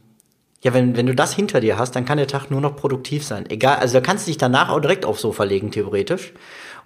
ja, 0.62 0.74
wenn, 0.74 0.96
wenn 0.96 1.06
du 1.06 1.14
das 1.14 1.32
hinter 1.32 1.60
dir 1.60 1.78
hast, 1.78 1.92
dann 1.92 2.04
kann 2.04 2.18
der 2.18 2.26
Tag 2.26 2.50
nur 2.50 2.60
noch 2.60 2.74
produktiv 2.74 3.24
sein. 3.24 3.48
Egal, 3.48 3.76
also 3.76 3.94
da 3.94 4.00
kannst 4.00 4.26
du 4.26 4.30
dich 4.30 4.38
danach 4.38 4.68
auch 4.68 4.80
direkt 4.80 5.04
aufs 5.04 5.20
Sofa 5.20 5.44
legen, 5.44 5.70
theoretisch. 5.70 6.32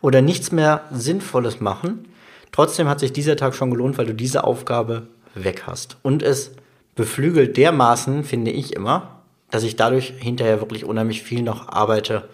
Oder 0.03 0.20
nichts 0.20 0.53
mehr 0.53 0.85
Sinnvolles 0.90 1.61
machen. 1.61 2.07
Trotzdem 2.53 2.88
hat 2.88 3.00
sich 3.00 3.12
dieser 3.12 3.37
Tag 3.37 3.55
schon 3.55 3.70
gelohnt, 3.70 3.96
weil 3.96 4.07
du 4.07 4.14
diese 4.14 4.44
Aufgabe 4.44 5.07
weg 5.35 5.64
hast. 5.66 5.97
Und 6.03 6.23
es 6.23 6.53
beflügelt 6.95 7.57
dermaßen, 7.57 8.25
finde 8.25 8.51
ich 8.51 8.75
immer, 8.75 9.21
dass 9.51 9.62
ich 9.62 9.77
dadurch 9.77 10.14
hinterher 10.19 10.61
wirklich 10.61 10.85
unheimlich 10.85 11.23
viel 11.23 11.43
noch 11.43 11.69
arbeite, 11.69 12.29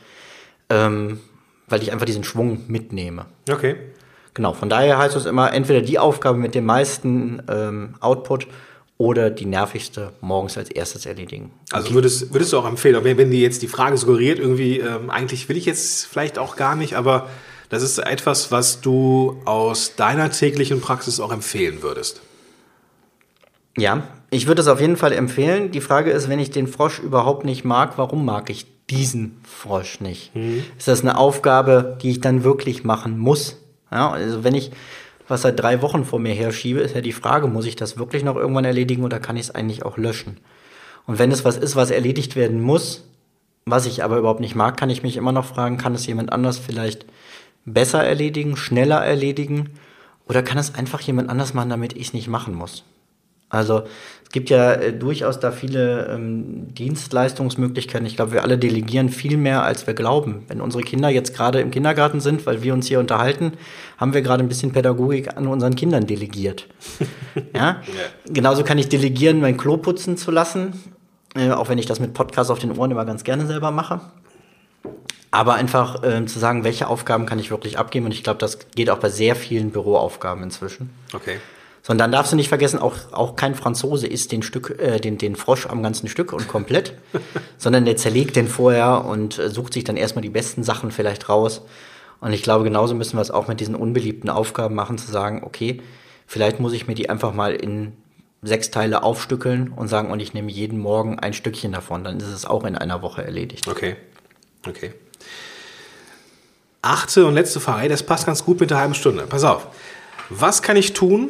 ähm, 0.69 1.21
weil 1.69 1.83
ich 1.83 1.93
einfach 1.93 2.07
diesen 2.07 2.25
Schwung 2.25 2.63
mitnehme. 2.69 3.27
Okay. 3.51 3.77
Genau, 4.35 4.53
von 4.53 4.69
daher 4.69 4.99
heißt 4.99 5.17
es 5.17 5.25
immer 5.25 5.53
entweder 5.55 5.81
die 5.81 5.99
Aufgabe 5.99 6.39
mit 6.39 6.55
dem 6.55 6.67
meisten 6.67 7.43
ähm, 7.49 7.95
Output 8.01 8.47
oder 8.99 9.31
die 9.31 9.47
nervigste 9.47 10.13
morgens 10.21 10.57
als 10.59 10.71
erstes 10.71 11.07
erledigen. 11.07 11.53
Also 11.71 11.93
würdest, 11.95 12.33
würdest 12.33 12.53
du 12.53 12.59
auch 12.59 12.67
empfehlen, 12.67 13.03
wenn, 13.05 13.17
wenn 13.19 13.31
die 13.31 13.41
jetzt 13.41 13.63
die 13.63 13.69
Frage 13.69 13.97
suggeriert, 13.97 14.39
irgendwie, 14.39 14.79
ähm, 14.79 15.11
eigentlich 15.11 15.49
will 15.49 15.57
ich 15.57 15.65
jetzt 15.65 16.07
vielleicht 16.07 16.39
auch 16.39 16.57
gar 16.57 16.77
nicht, 16.77 16.97
aber 16.97 17.29
das 17.69 17.83
ist 17.83 17.99
etwas, 17.99 18.53
was 18.53 18.81
du 18.81 19.41
aus 19.45 19.97
deiner 19.97 20.31
täglichen 20.31 20.81
Praxis 20.81 21.19
auch 21.21 21.33
empfehlen 21.33 21.83
würdest. 21.83 22.21
Ja, 23.77 24.03
ich 24.31 24.47
würde 24.47 24.63
es 24.63 24.69
auf 24.69 24.81
jeden 24.81 24.97
Fall 24.97 25.13
empfehlen. 25.13 25.71
Die 25.71 25.81
Frage 25.81 26.11
ist, 26.11 26.29
wenn 26.29 26.39
ich 26.39 26.51
den 26.51 26.67
Frosch 26.67 26.99
überhaupt 26.99 27.45
nicht 27.45 27.65
mag, 27.65 27.99
warum 27.99 28.25
mag 28.25 28.51
ich 28.51 28.67
diesen 28.89 29.39
Frosch 29.45 30.01
nicht? 30.01 30.33
Ist 30.79 30.89
das 30.89 31.03
eine 31.03 31.19
Aufgabe, 31.19 31.99
die 32.03 32.11
ich 32.11 32.21
dann 32.21 32.45
wirklich 32.45 32.85
machen 32.85 33.19
muss? 33.19 33.57
Ja, 33.91 34.11
also 34.11 34.45
wenn 34.45 34.55
ich 34.55 34.71
was 35.29 35.43
seit 35.43 35.59
drei 35.61 35.83
Wochen 35.83 36.05
vor 36.05 36.21
mir 36.21 36.35
herschiebe, 36.35 36.81
ist 36.81 36.95
ja 36.95 37.01
die 37.01 37.13
Frage, 37.13 37.49
muss 37.49 37.67
ich 37.67 37.77
das 37.77 37.99
wirklich 37.99 38.23
noch 38.23 38.37
irgendwann 38.37 38.65
erledigen 38.65 39.05
oder 39.05 39.19
kann 39.19 39.37
ich 39.37 39.45
es 39.45 39.55
eigentlich 39.55 39.85
auch 39.85 39.97
löschen? 39.97 40.39
Und 41.07 41.19
wenn 41.19 41.33
es 41.33 41.45
was 41.45 41.57
ist, 41.57 41.77
was 41.77 41.91
erledigt 41.91 42.37
werden 42.37 42.61
muss, 42.61 43.05
was 43.65 43.87
ich 43.87 44.05
aber 44.05 44.19
überhaupt 44.19 44.41
nicht 44.41 44.55
mag, 44.55 44.77
kann 44.77 44.91
ich 44.91 45.03
mich 45.03 45.17
immer 45.17 45.33
noch 45.33 45.45
fragen, 45.45 45.79
kann 45.79 45.95
es 45.95 46.07
jemand 46.07 46.33
anders 46.33 46.59
vielleicht 46.59 47.07
besser 47.65 48.05
erledigen, 48.05 48.57
schneller 48.57 49.05
erledigen 49.05 49.71
oder 50.29 50.43
kann 50.43 50.59
es 50.59 50.75
einfach 50.75 51.01
jemand 51.01 51.29
anders 51.29 51.55
machen, 51.55 51.71
damit 51.71 51.93
ich 51.95 52.09
es 52.09 52.13
nicht 52.13 52.29
machen 52.29 52.55
muss? 52.55 52.85
Also 53.49 53.85
es 54.25 54.33
gibt 54.33 54.51
ja 54.51 54.73
äh, 54.73 54.93
durchaus 54.93 55.39
da 55.39 55.53
viele 55.53 56.09
ähm, 56.09 56.75
Dienstleistungsmöglichkeiten. 56.75 58.07
Ich 58.07 58.17
glaube, 58.17 58.33
wir 58.33 58.43
alle 58.43 58.59
delegieren 58.59 59.09
viel 59.09 59.37
mehr, 59.37 59.63
als 59.63 59.87
wir 59.87 59.95
glauben. 59.95 60.45
Wenn 60.49 60.61
unsere 60.61 60.83
Kinder 60.83 61.09
jetzt 61.09 61.35
gerade 61.35 61.61
im 61.61 61.71
Kindergarten 61.71 62.21
sind, 62.21 62.45
weil 62.45 62.63
wir 62.63 62.75
uns 62.75 62.89
hier 62.89 62.99
unterhalten, 62.99 63.53
haben 63.99 64.15
wir 64.15 64.23
gerade 64.23 64.43
ein 64.43 64.49
bisschen 64.49 64.73
Pädagogik 64.73 65.37
an 65.37 65.47
unseren 65.47 65.77
Kindern 65.77 66.07
delegiert. 66.07 66.67
ja? 67.55 67.83
Genauso 68.27 68.65
kann 68.65 68.79
ich 68.79 68.89
delegieren, 68.89 69.41
mein 69.41 69.57
Klo 69.57 69.77
putzen 69.77 70.17
zu 70.17 70.33
lassen, 70.33 70.73
äh, 71.37 71.53
auch 71.53 71.69
wenn 71.69 71.79
ich 71.79 71.87
das 71.87 72.01
mit 72.01 72.13
Podcasts 72.13 72.51
auf 72.51 72.59
den 72.59 72.77
Ohren 72.77 72.91
immer 72.91 73.05
ganz 73.05 73.23
gerne 73.23 73.47
selber 73.47 73.71
mache. 73.71 74.01
Aber 75.31 75.55
einfach 75.55 76.03
ähm, 76.03 76.27
zu 76.27 76.41
sagen, 76.41 76.65
welche 76.65 76.89
Aufgaben 76.89 77.27
kann 77.27 77.39
ich 77.39 77.51
wirklich 77.51 77.79
abgeben. 77.79 78.07
Und 78.07 78.13
ich 78.13 78.25
glaube, 78.25 78.39
das 78.39 78.71
geht 78.71 78.91
auch 78.91 78.99
bei 78.99 79.09
sehr 79.09 79.37
vielen 79.37 79.71
Büroaufgaben 79.71 80.43
inzwischen. 80.43 80.91
Okay. 81.13 81.37
Sondern 81.87 82.11
darfst 82.11 82.33
du 82.33 82.37
nicht 82.37 82.49
vergessen, 82.49 82.81
auch, 82.81 82.97
auch 83.13 83.37
kein 83.37 83.55
Franzose 83.55 84.09
isst 84.09 84.33
den, 84.33 84.43
Stück, 84.43 84.77
äh, 84.81 84.99
den, 84.99 85.19
den 85.19 85.37
Frosch 85.37 85.67
am 85.67 85.85
ganzen 85.85 86.09
Stück 86.09 86.33
und 86.33 86.49
komplett, 86.49 86.95
sondern 87.59 87.85
der 87.85 87.97
zerlegt 87.97 88.35
den 88.35 88.49
vorher 88.49 89.05
und 89.05 89.39
äh, 89.39 89.49
sucht 89.51 89.73
sich 89.73 89.85
dann 89.85 89.97
erstmal 89.97 90.23
die 90.23 90.29
besten 90.29 90.65
Sachen 90.65 90.91
vielleicht 90.91 91.29
raus. 91.29 91.63
Und 92.21 92.33
ich 92.33 92.43
glaube, 92.43 92.65
genauso 92.65 92.97
müssen 92.97 93.17
wir 93.17 93.21
es 93.21 93.31
auch 93.31 93.47
mit 93.47 93.61
diesen 93.61 93.77
unbeliebten 93.77 94.31
Aufgaben 94.31 94.75
machen, 94.75 94.99
zu 94.99 95.09
sagen, 95.13 95.45
okay, 95.45 95.81
vielleicht 96.27 96.59
muss 96.59 96.73
ich 96.73 96.89
mir 96.89 96.97
die 96.97 97.09
einfach 97.09 97.33
mal 97.33 97.55
in 97.55 97.93
sechs 98.43 98.73
Teile 98.73 99.05
aufstückeln 99.05 99.69
und 99.69 99.87
sagen, 99.87 100.11
und 100.11 100.19
ich 100.19 100.35
nehme 100.35 100.51
jeden 100.51 100.81
Morgen 100.81 101.21
ein 101.21 101.35
Stückchen 101.35 101.71
davon. 101.71 102.03
Dann 102.03 102.17
ist 102.17 102.27
es 102.27 102.47
auch 102.47 102.65
in 102.65 102.75
einer 102.75 103.01
Woche 103.01 103.23
erledigt. 103.23 103.69
Okay. 103.69 103.95
Okay. 104.67 104.93
Achte 106.83 107.27
und 107.27 107.35
letzte 107.35 107.61
Frage, 107.61 107.89
das 107.89 108.03
passt 108.03 108.27
ganz 108.27 108.45
gut 108.45 108.59
mit 108.59 108.71
der 108.71 108.79
halben 108.79 108.95
Stunde. 108.95 109.29
Pass 109.29 109.45
auf. 109.45 109.69
Was 110.31 110.63
kann 110.63 110.77
ich 110.77 110.93
tun, 110.93 111.29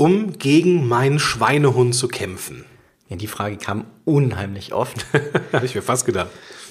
um 0.00 0.38
gegen 0.38 0.88
meinen 0.88 1.18
Schweinehund 1.18 1.94
zu 1.94 2.08
kämpfen? 2.08 2.64
Ja, 3.10 3.16
die 3.16 3.26
Frage 3.26 3.58
kam 3.58 3.84
unheimlich 4.06 4.72
oft. 4.72 5.04
Habe 5.52 5.66
ich 5.66 5.74
mir 5.74 5.82
fast 5.82 6.06
gedacht. 6.06 6.30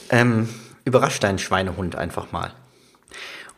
Ähm, 0.09 0.49
überrascht 0.83 1.23
deinen 1.23 1.37
Schweinehund 1.37 1.95
einfach 1.95 2.31
mal. 2.31 2.53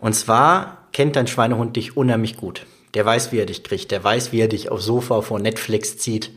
Und 0.01 0.11
zwar 0.11 0.89
kennt 0.91 1.15
dein 1.15 1.27
Schweinehund 1.27 1.77
dich 1.77 1.95
unheimlich 1.95 2.35
gut. 2.35 2.65
Der 2.95 3.05
weiß, 3.05 3.31
wie 3.31 3.37
er 3.37 3.45
dich 3.45 3.63
kriegt. 3.63 3.91
Der 3.91 4.03
weiß, 4.03 4.33
wie 4.33 4.41
er 4.41 4.49
dich 4.49 4.69
aufs 4.69 4.83
Sofa 4.83 5.21
vor 5.21 5.39
Netflix 5.39 5.97
zieht. 5.97 6.31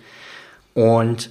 Und 0.75 1.31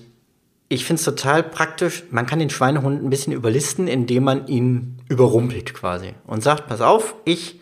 ich 0.67 0.83
finde 0.83 0.99
es 0.99 1.05
total 1.05 1.41
praktisch. 1.41 2.03
Man 2.11 2.25
kann 2.25 2.39
den 2.39 2.49
Schweinehund 2.49 3.01
ein 3.01 3.11
bisschen 3.11 3.31
überlisten, 3.31 3.87
indem 3.87 4.25
man 4.25 4.47
ihn 4.47 4.97
überrumpelt 5.07 5.73
quasi. 5.73 6.15
Und 6.27 6.43
sagt, 6.43 6.67
pass 6.67 6.81
auf, 6.81 7.15
ich 7.23 7.61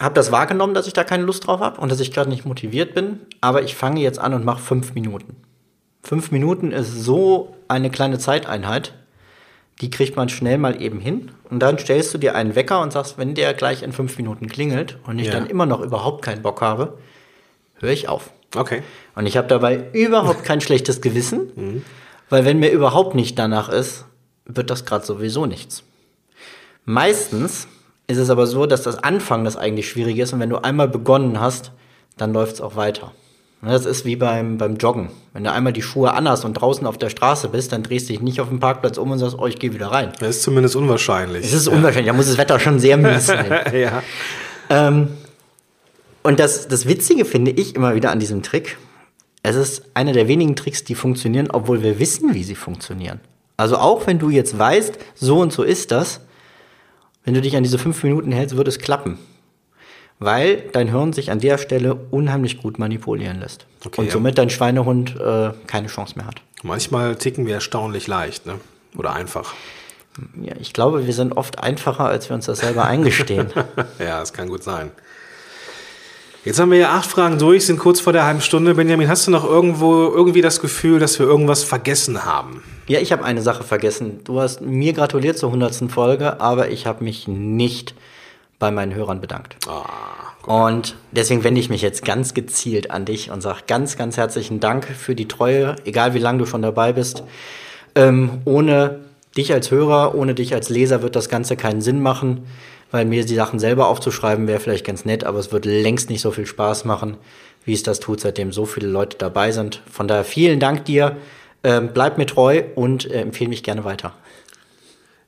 habe 0.00 0.14
das 0.14 0.32
wahrgenommen, 0.32 0.74
dass 0.74 0.86
ich 0.86 0.92
da 0.94 1.04
keine 1.04 1.24
Lust 1.24 1.46
drauf 1.46 1.60
habe 1.60 1.80
und 1.80 1.92
dass 1.92 2.00
ich 2.00 2.10
gerade 2.12 2.30
nicht 2.30 2.44
motiviert 2.46 2.94
bin. 2.94 3.20
Aber 3.40 3.62
ich 3.62 3.74
fange 3.76 4.00
jetzt 4.00 4.18
an 4.18 4.34
und 4.34 4.44
mache 4.44 4.60
fünf 4.62 4.94
Minuten. 4.94 5.36
Fünf 6.02 6.30
Minuten 6.30 6.72
ist 6.72 7.04
so 7.04 7.54
eine 7.68 7.90
kleine 7.90 8.18
Zeiteinheit, 8.18 8.94
die 9.82 9.90
kriegt 9.90 10.16
man 10.16 10.28
schnell 10.30 10.56
mal 10.58 10.80
eben 10.80 10.98
hin. 11.00 11.30
Und 11.50 11.60
dann 11.60 11.78
stellst 11.78 12.12
du 12.14 12.18
dir 12.18 12.34
einen 12.34 12.54
Wecker 12.54 12.80
und 12.80 12.92
sagst, 12.92 13.18
wenn 13.18 13.34
der 13.34 13.52
gleich 13.54 13.82
in 13.82 13.92
fünf 13.92 14.16
Minuten 14.16 14.48
klingelt 14.48 14.98
und 15.06 15.18
ich 15.18 15.26
Ja. 15.26 15.32
dann 15.34 15.46
immer 15.46 15.66
noch 15.66 15.80
überhaupt 15.80 16.22
keinen 16.24 16.42
Bock 16.42 16.60
habe, 16.62 16.98
höre 17.78 17.90
ich 17.92 18.08
auf. 18.08 18.30
Okay. 18.56 18.82
Und 19.14 19.26
ich 19.26 19.36
habe 19.36 19.48
dabei 19.48 19.84
überhaupt 19.92 20.44
kein 20.44 20.60
schlechtes 20.60 21.00
Gewissen, 21.02 21.84
weil 22.30 22.44
wenn 22.46 22.58
mir 22.58 22.70
überhaupt 22.70 23.14
nicht 23.14 23.38
danach 23.38 23.68
ist, 23.68 24.06
wird 24.46 24.70
das 24.70 24.84
gerade 24.86 25.04
sowieso 25.04 25.46
nichts. 25.46 25.82
Meistens 26.84 27.68
ist 28.10 28.18
es 28.18 28.28
aber 28.28 28.46
so, 28.46 28.66
dass 28.66 28.82
das 28.82 28.98
Anfangen 28.98 29.44
das 29.44 29.56
eigentlich 29.56 29.88
schwierig 29.88 30.18
ist 30.18 30.32
und 30.32 30.40
wenn 30.40 30.50
du 30.50 30.58
einmal 30.58 30.88
begonnen 30.88 31.40
hast, 31.40 31.72
dann 32.16 32.32
läuft 32.32 32.54
es 32.54 32.60
auch 32.60 32.76
weiter. 32.76 33.12
Und 33.62 33.68
Das 33.68 33.84
ist 33.84 34.04
wie 34.04 34.16
beim, 34.16 34.58
beim 34.58 34.76
Joggen. 34.76 35.10
Wenn 35.32 35.44
du 35.44 35.52
einmal 35.52 35.72
die 35.72 35.82
Schuhe 35.82 36.14
anhast 36.14 36.44
und 36.44 36.54
draußen 36.54 36.86
auf 36.86 36.98
der 36.98 37.10
Straße 37.10 37.48
bist, 37.48 37.72
dann 37.72 37.82
drehst 37.82 38.08
du 38.08 38.14
dich 38.14 38.22
nicht 38.22 38.40
auf 38.40 38.48
dem 38.48 38.58
Parkplatz 38.58 38.98
um 38.98 39.10
und 39.10 39.18
sagst, 39.18 39.36
oh, 39.38 39.46
ich 39.46 39.58
gehe 39.58 39.72
wieder 39.72 39.88
rein. 39.88 40.12
Das 40.18 40.36
ist 40.36 40.42
zumindest 40.42 40.76
unwahrscheinlich. 40.76 41.44
Es 41.44 41.52
ist 41.52 41.68
unwahrscheinlich, 41.68 42.06
da 42.06 42.12
muss 42.14 42.26
das 42.26 42.38
Wetter 42.38 42.58
schon 42.58 42.80
sehr 42.80 42.96
mies 42.96 43.26
sein. 43.26 43.46
ja. 43.72 44.02
Ähm, 44.70 45.08
und 46.22 46.40
das, 46.40 46.68
das 46.68 46.86
Witzige 46.86 47.24
finde 47.24 47.50
ich 47.50 47.76
immer 47.76 47.94
wieder 47.94 48.10
an 48.10 48.18
diesem 48.18 48.42
Trick, 48.42 48.76
es 49.42 49.56
ist 49.56 49.84
einer 49.94 50.12
der 50.12 50.28
wenigen 50.28 50.54
Tricks, 50.56 50.84
die 50.84 50.94
funktionieren, 50.94 51.48
obwohl 51.50 51.82
wir 51.82 51.98
wissen, 51.98 52.34
wie 52.34 52.44
sie 52.44 52.54
funktionieren. 52.54 53.20
Also 53.56 53.76
auch 53.76 54.06
wenn 54.06 54.18
du 54.18 54.30
jetzt 54.30 54.58
weißt, 54.58 54.98
so 55.14 55.38
und 55.38 55.52
so 55.52 55.62
ist 55.62 55.90
das, 55.90 56.20
wenn 57.24 57.34
du 57.34 57.40
dich 57.40 57.56
an 57.56 57.62
diese 57.62 57.78
fünf 57.78 58.02
Minuten 58.02 58.32
hältst, 58.32 58.56
wird 58.56 58.68
es 58.68 58.78
klappen. 58.78 59.18
Weil 60.18 60.64
dein 60.72 60.88
Hirn 60.88 61.12
sich 61.12 61.30
an 61.30 61.40
der 61.40 61.56
Stelle 61.56 61.94
unheimlich 62.10 62.60
gut 62.60 62.78
manipulieren 62.78 63.40
lässt. 63.40 63.66
Okay, 63.84 64.02
und 64.02 64.06
ja. 64.08 64.12
somit 64.12 64.36
dein 64.36 64.50
Schweinehund 64.50 65.16
äh, 65.18 65.52
keine 65.66 65.86
Chance 65.88 66.16
mehr 66.16 66.26
hat. 66.26 66.42
Manchmal 66.62 67.16
ticken 67.16 67.46
wir 67.46 67.54
erstaunlich 67.54 68.06
leicht, 68.06 68.44
ne? 68.44 68.60
Oder 68.96 69.14
einfach. 69.14 69.54
Ja, 70.42 70.54
ich 70.60 70.72
glaube, 70.72 71.06
wir 71.06 71.14
sind 71.14 71.36
oft 71.36 71.62
einfacher, 71.62 72.04
als 72.04 72.28
wir 72.28 72.34
uns 72.34 72.46
das 72.46 72.58
selber 72.58 72.84
eingestehen. 72.84 73.50
Ja, 73.98 74.20
das 74.20 74.32
kann 74.32 74.48
gut 74.48 74.62
sein. 74.62 74.90
Jetzt 76.42 76.58
haben 76.58 76.70
wir 76.70 76.78
ja 76.78 76.92
acht 76.92 77.10
Fragen 77.10 77.38
durch, 77.38 77.66
sind 77.66 77.78
kurz 77.78 78.00
vor 78.00 78.14
der 78.14 78.24
halben 78.24 78.40
Stunde. 78.40 78.74
Benjamin, 78.74 79.08
hast 79.08 79.26
du 79.26 79.30
noch 79.30 79.44
irgendwo 79.44 80.08
irgendwie 80.08 80.40
das 80.40 80.60
Gefühl, 80.60 80.98
dass 80.98 81.18
wir 81.18 81.26
irgendwas 81.26 81.64
vergessen 81.64 82.24
haben? 82.24 82.62
Ja, 82.86 82.98
ich 82.98 83.12
habe 83.12 83.24
eine 83.24 83.42
Sache 83.42 83.62
vergessen. 83.62 84.20
Du 84.24 84.40
hast 84.40 84.62
mir 84.62 84.94
gratuliert 84.94 85.36
zur 85.36 85.50
100. 85.50 85.92
Folge, 85.92 86.40
aber 86.40 86.70
ich 86.70 86.86
habe 86.86 87.04
mich 87.04 87.28
nicht 87.28 87.94
bei 88.58 88.70
meinen 88.70 88.94
Hörern 88.94 89.20
bedankt. 89.20 89.56
und 90.46 90.96
deswegen 91.12 91.44
wende 91.44 91.60
ich 91.60 91.68
mich 91.68 91.82
jetzt 91.82 92.06
ganz 92.06 92.32
gezielt 92.32 92.90
an 92.90 93.04
dich 93.04 93.30
und 93.30 93.42
sage 93.42 93.60
ganz, 93.66 93.98
ganz 93.98 94.16
herzlichen 94.16 94.60
Dank 94.60 94.86
für 94.86 95.14
die 95.14 95.28
Treue, 95.28 95.76
egal 95.84 96.14
wie 96.14 96.18
lange 96.18 96.38
du 96.38 96.46
schon 96.46 96.62
dabei 96.62 96.94
bist. 96.94 97.22
Ähm, 97.94 98.40
ohne 98.46 99.00
dich 99.36 99.52
als 99.52 99.70
Hörer, 99.70 100.14
ohne 100.14 100.34
dich 100.34 100.54
als 100.54 100.70
Leser 100.70 101.02
wird 101.02 101.16
das 101.16 101.28
Ganze 101.28 101.56
keinen 101.56 101.82
Sinn 101.82 102.00
machen, 102.02 102.46
weil 102.90 103.04
mir 103.04 103.24
die 103.24 103.34
Sachen 103.34 103.58
selber 103.58 103.88
aufzuschreiben 103.88 104.46
wäre 104.46 104.60
vielleicht 104.60 104.86
ganz 104.86 105.04
nett, 105.04 105.24
aber 105.24 105.38
es 105.38 105.52
wird 105.52 105.64
längst 105.64 106.10
nicht 106.10 106.20
so 106.20 106.30
viel 106.30 106.46
Spaß 106.46 106.84
machen, 106.84 107.16
wie 107.64 107.72
es 107.72 107.82
das 107.82 108.00
tut, 108.00 108.20
seitdem 108.20 108.52
so 108.52 108.66
viele 108.66 108.88
Leute 108.88 109.16
dabei 109.18 109.52
sind. 109.52 109.82
Von 109.90 110.08
daher 110.08 110.24
vielen 110.24 110.60
Dank 110.60 110.84
dir, 110.84 111.16
ähm, 111.62 111.90
bleib 111.92 112.18
mir 112.18 112.26
treu 112.26 112.62
und 112.74 113.10
äh, 113.10 113.20
empfehle 113.20 113.50
mich 113.50 113.62
gerne 113.62 113.84
weiter. 113.84 114.14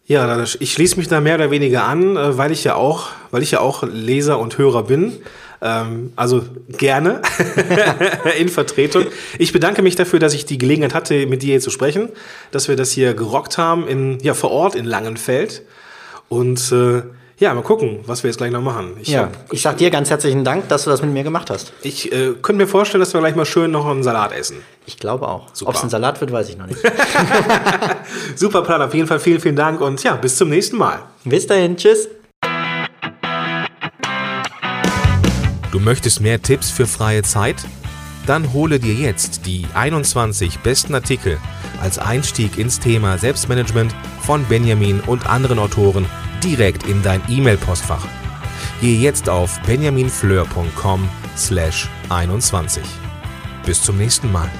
Ja, 0.07 0.43
ich 0.43 0.73
schließe 0.73 0.97
mich 0.97 1.09
da 1.09 1.21
mehr 1.21 1.37
oder 1.37 1.51
weniger 1.51 1.85
an, 1.85 2.17
äh, 2.17 2.37
weil 2.37 2.51
ich 2.51 2.65
ja 2.65 2.75
auch, 2.75 3.09
weil 3.31 3.43
ich 3.43 3.53
ja 3.53 3.61
auch 3.61 3.83
Leser 3.85 4.39
und 4.39 4.59
Hörer 4.59 4.85
bin. 4.85 5.19
Ähm, 5.63 6.13
Also 6.17 6.43
gerne 6.69 7.23
in 8.39 8.49
Vertretung. 8.49 9.07
Ich 9.39 9.53
bedanke 9.53 9.81
mich 9.83 9.95
dafür, 9.95 10.19
dass 10.19 10.35
ich 10.35 10.45
die 10.45 10.59
Gelegenheit 10.59 10.93
hatte, 10.93 11.27
mit 11.27 11.43
dir 11.43 11.53
hier 11.53 11.61
zu 11.61 11.71
sprechen, 11.71 12.09
dass 12.51 12.67
wir 12.67 12.75
das 12.75 12.91
hier 12.91 13.15
gerockt 13.15 13.59
haben 13.59 13.87
in, 13.87 14.19
ja, 14.23 14.35
vor 14.35 14.51
Ort 14.51 14.75
in 14.75 14.85
Langenfeld. 14.85 15.63
Und 16.29 16.73
äh, 16.73 17.03
ja, 17.39 17.53
mal 17.55 17.63
gucken, 17.63 18.01
was 18.07 18.23
wir 18.23 18.31
jetzt 18.31 18.37
gleich 18.37 18.53
noch 18.53 18.63
machen. 18.63 18.93
Ich, 19.01 19.09
Ja, 19.09 19.23
hab- 19.23 19.53
ich 19.53 19.63
sag 19.63 19.77
dir 19.79 19.91
ganz 19.91 20.11
herzlichen 20.11 20.45
Dank, 20.45 20.69
dass 20.69 20.85
du 20.85 20.91
das 20.91 21.03
mit 21.03 21.13
mir 21.13 21.25
gemacht 21.25 21.51
hast. 21.51 21.73
ich 21.83 22.13
äh, 22.13 22.35
könnte 22.41 22.55
mir 22.63 22.69
vorstellen, 22.69 23.01
dass 23.01 23.13
wir 23.15 23.21
gleich 23.21 23.35
mal 23.35 23.45
schön 23.47 23.71
noch 23.71 23.87
einen 23.87 24.03
Salat 24.03 24.33
essen. 24.33 24.59
Ich 24.87 24.97
glaube 24.99 25.27
auch. 25.29 25.49
Super. 25.53 25.71
Ob 25.71 25.77
es 25.77 25.83
ein 25.83 25.91
Salat 25.91 26.21
wird, 26.21 26.31
weiß 26.33 26.49
ich 26.51 26.57
noch 26.59 26.67
nicht. 26.67 26.79
Super 28.37 28.63
Plan, 28.63 28.81
auf 28.83 28.95
jeden 28.95 29.07
Fall 29.09 29.19
vielen, 29.21 29.41
vielen 29.41 29.57
Dank 29.57 29.81
und 29.81 30.03
ja, 30.03 30.15
bis 30.15 30.37
zum 30.37 30.49
nächsten 30.51 30.77
Mal. 30.77 31.01
Bis 31.25 31.47
dahin, 31.47 31.77
tschüss. 31.77 32.09
Du 35.71 35.81
möchtest 35.81 36.21
mehr 36.21 36.41
Tipps 36.43 36.71
für 36.71 36.87
freie 36.87 37.23
Zeit? 37.23 37.57
Dann 38.27 38.53
hole 38.53 38.79
dir 38.79 38.95
jetzt 38.95 39.47
die 39.47 39.67
21 39.75 40.61
besten 40.61 40.95
Artikel 40.95 41.39
als 41.83 41.99
Einstieg 41.99 42.57
ins 42.59 42.79
Thema 42.79 43.19
Selbstmanagement 43.19 43.93
von 44.21 44.45
Benjamin 44.45 45.01
und 45.01 45.29
anderen 45.29 45.59
Autoren 45.59 46.07
direkt 46.45 46.87
in 46.87 47.03
dein 47.03 47.23
E-Mail-Postfach. 47.29 48.07
Gehe 48.81 48.99
jetzt 48.99 49.29
auf 49.29 49.61
benjaminfleur.com 49.61 51.09
slash 51.37 51.89
21. 52.09 52.83
Bis 53.65 53.83
zum 53.83 53.97
nächsten 53.97 54.31
Mal. 54.33 54.51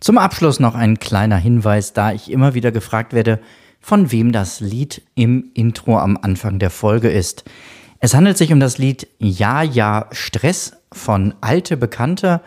Zum 0.00 0.16
Abschluss 0.16 0.58
noch 0.58 0.74
ein 0.74 0.98
kleiner 0.98 1.36
Hinweis, 1.36 1.92
da 1.92 2.12
ich 2.12 2.30
immer 2.30 2.54
wieder 2.54 2.72
gefragt 2.72 3.12
werde, 3.12 3.40
von 3.80 4.10
wem 4.10 4.32
das 4.32 4.60
Lied 4.60 5.02
im 5.14 5.50
Intro 5.52 5.98
am 5.98 6.16
Anfang 6.16 6.58
der 6.58 6.70
Folge 6.70 7.10
ist. 7.10 7.44
Es 8.00 8.14
handelt 8.14 8.38
sich 8.38 8.52
um 8.52 8.60
das 8.60 8.78
Lied 8.78 9.08
Ja, 9.18 9.62
ja, 9.62 10.06
Stress 10.12 10.78
von 10.92 11.34
Alte 11.42 11.76
Bekannte 11.76 12.40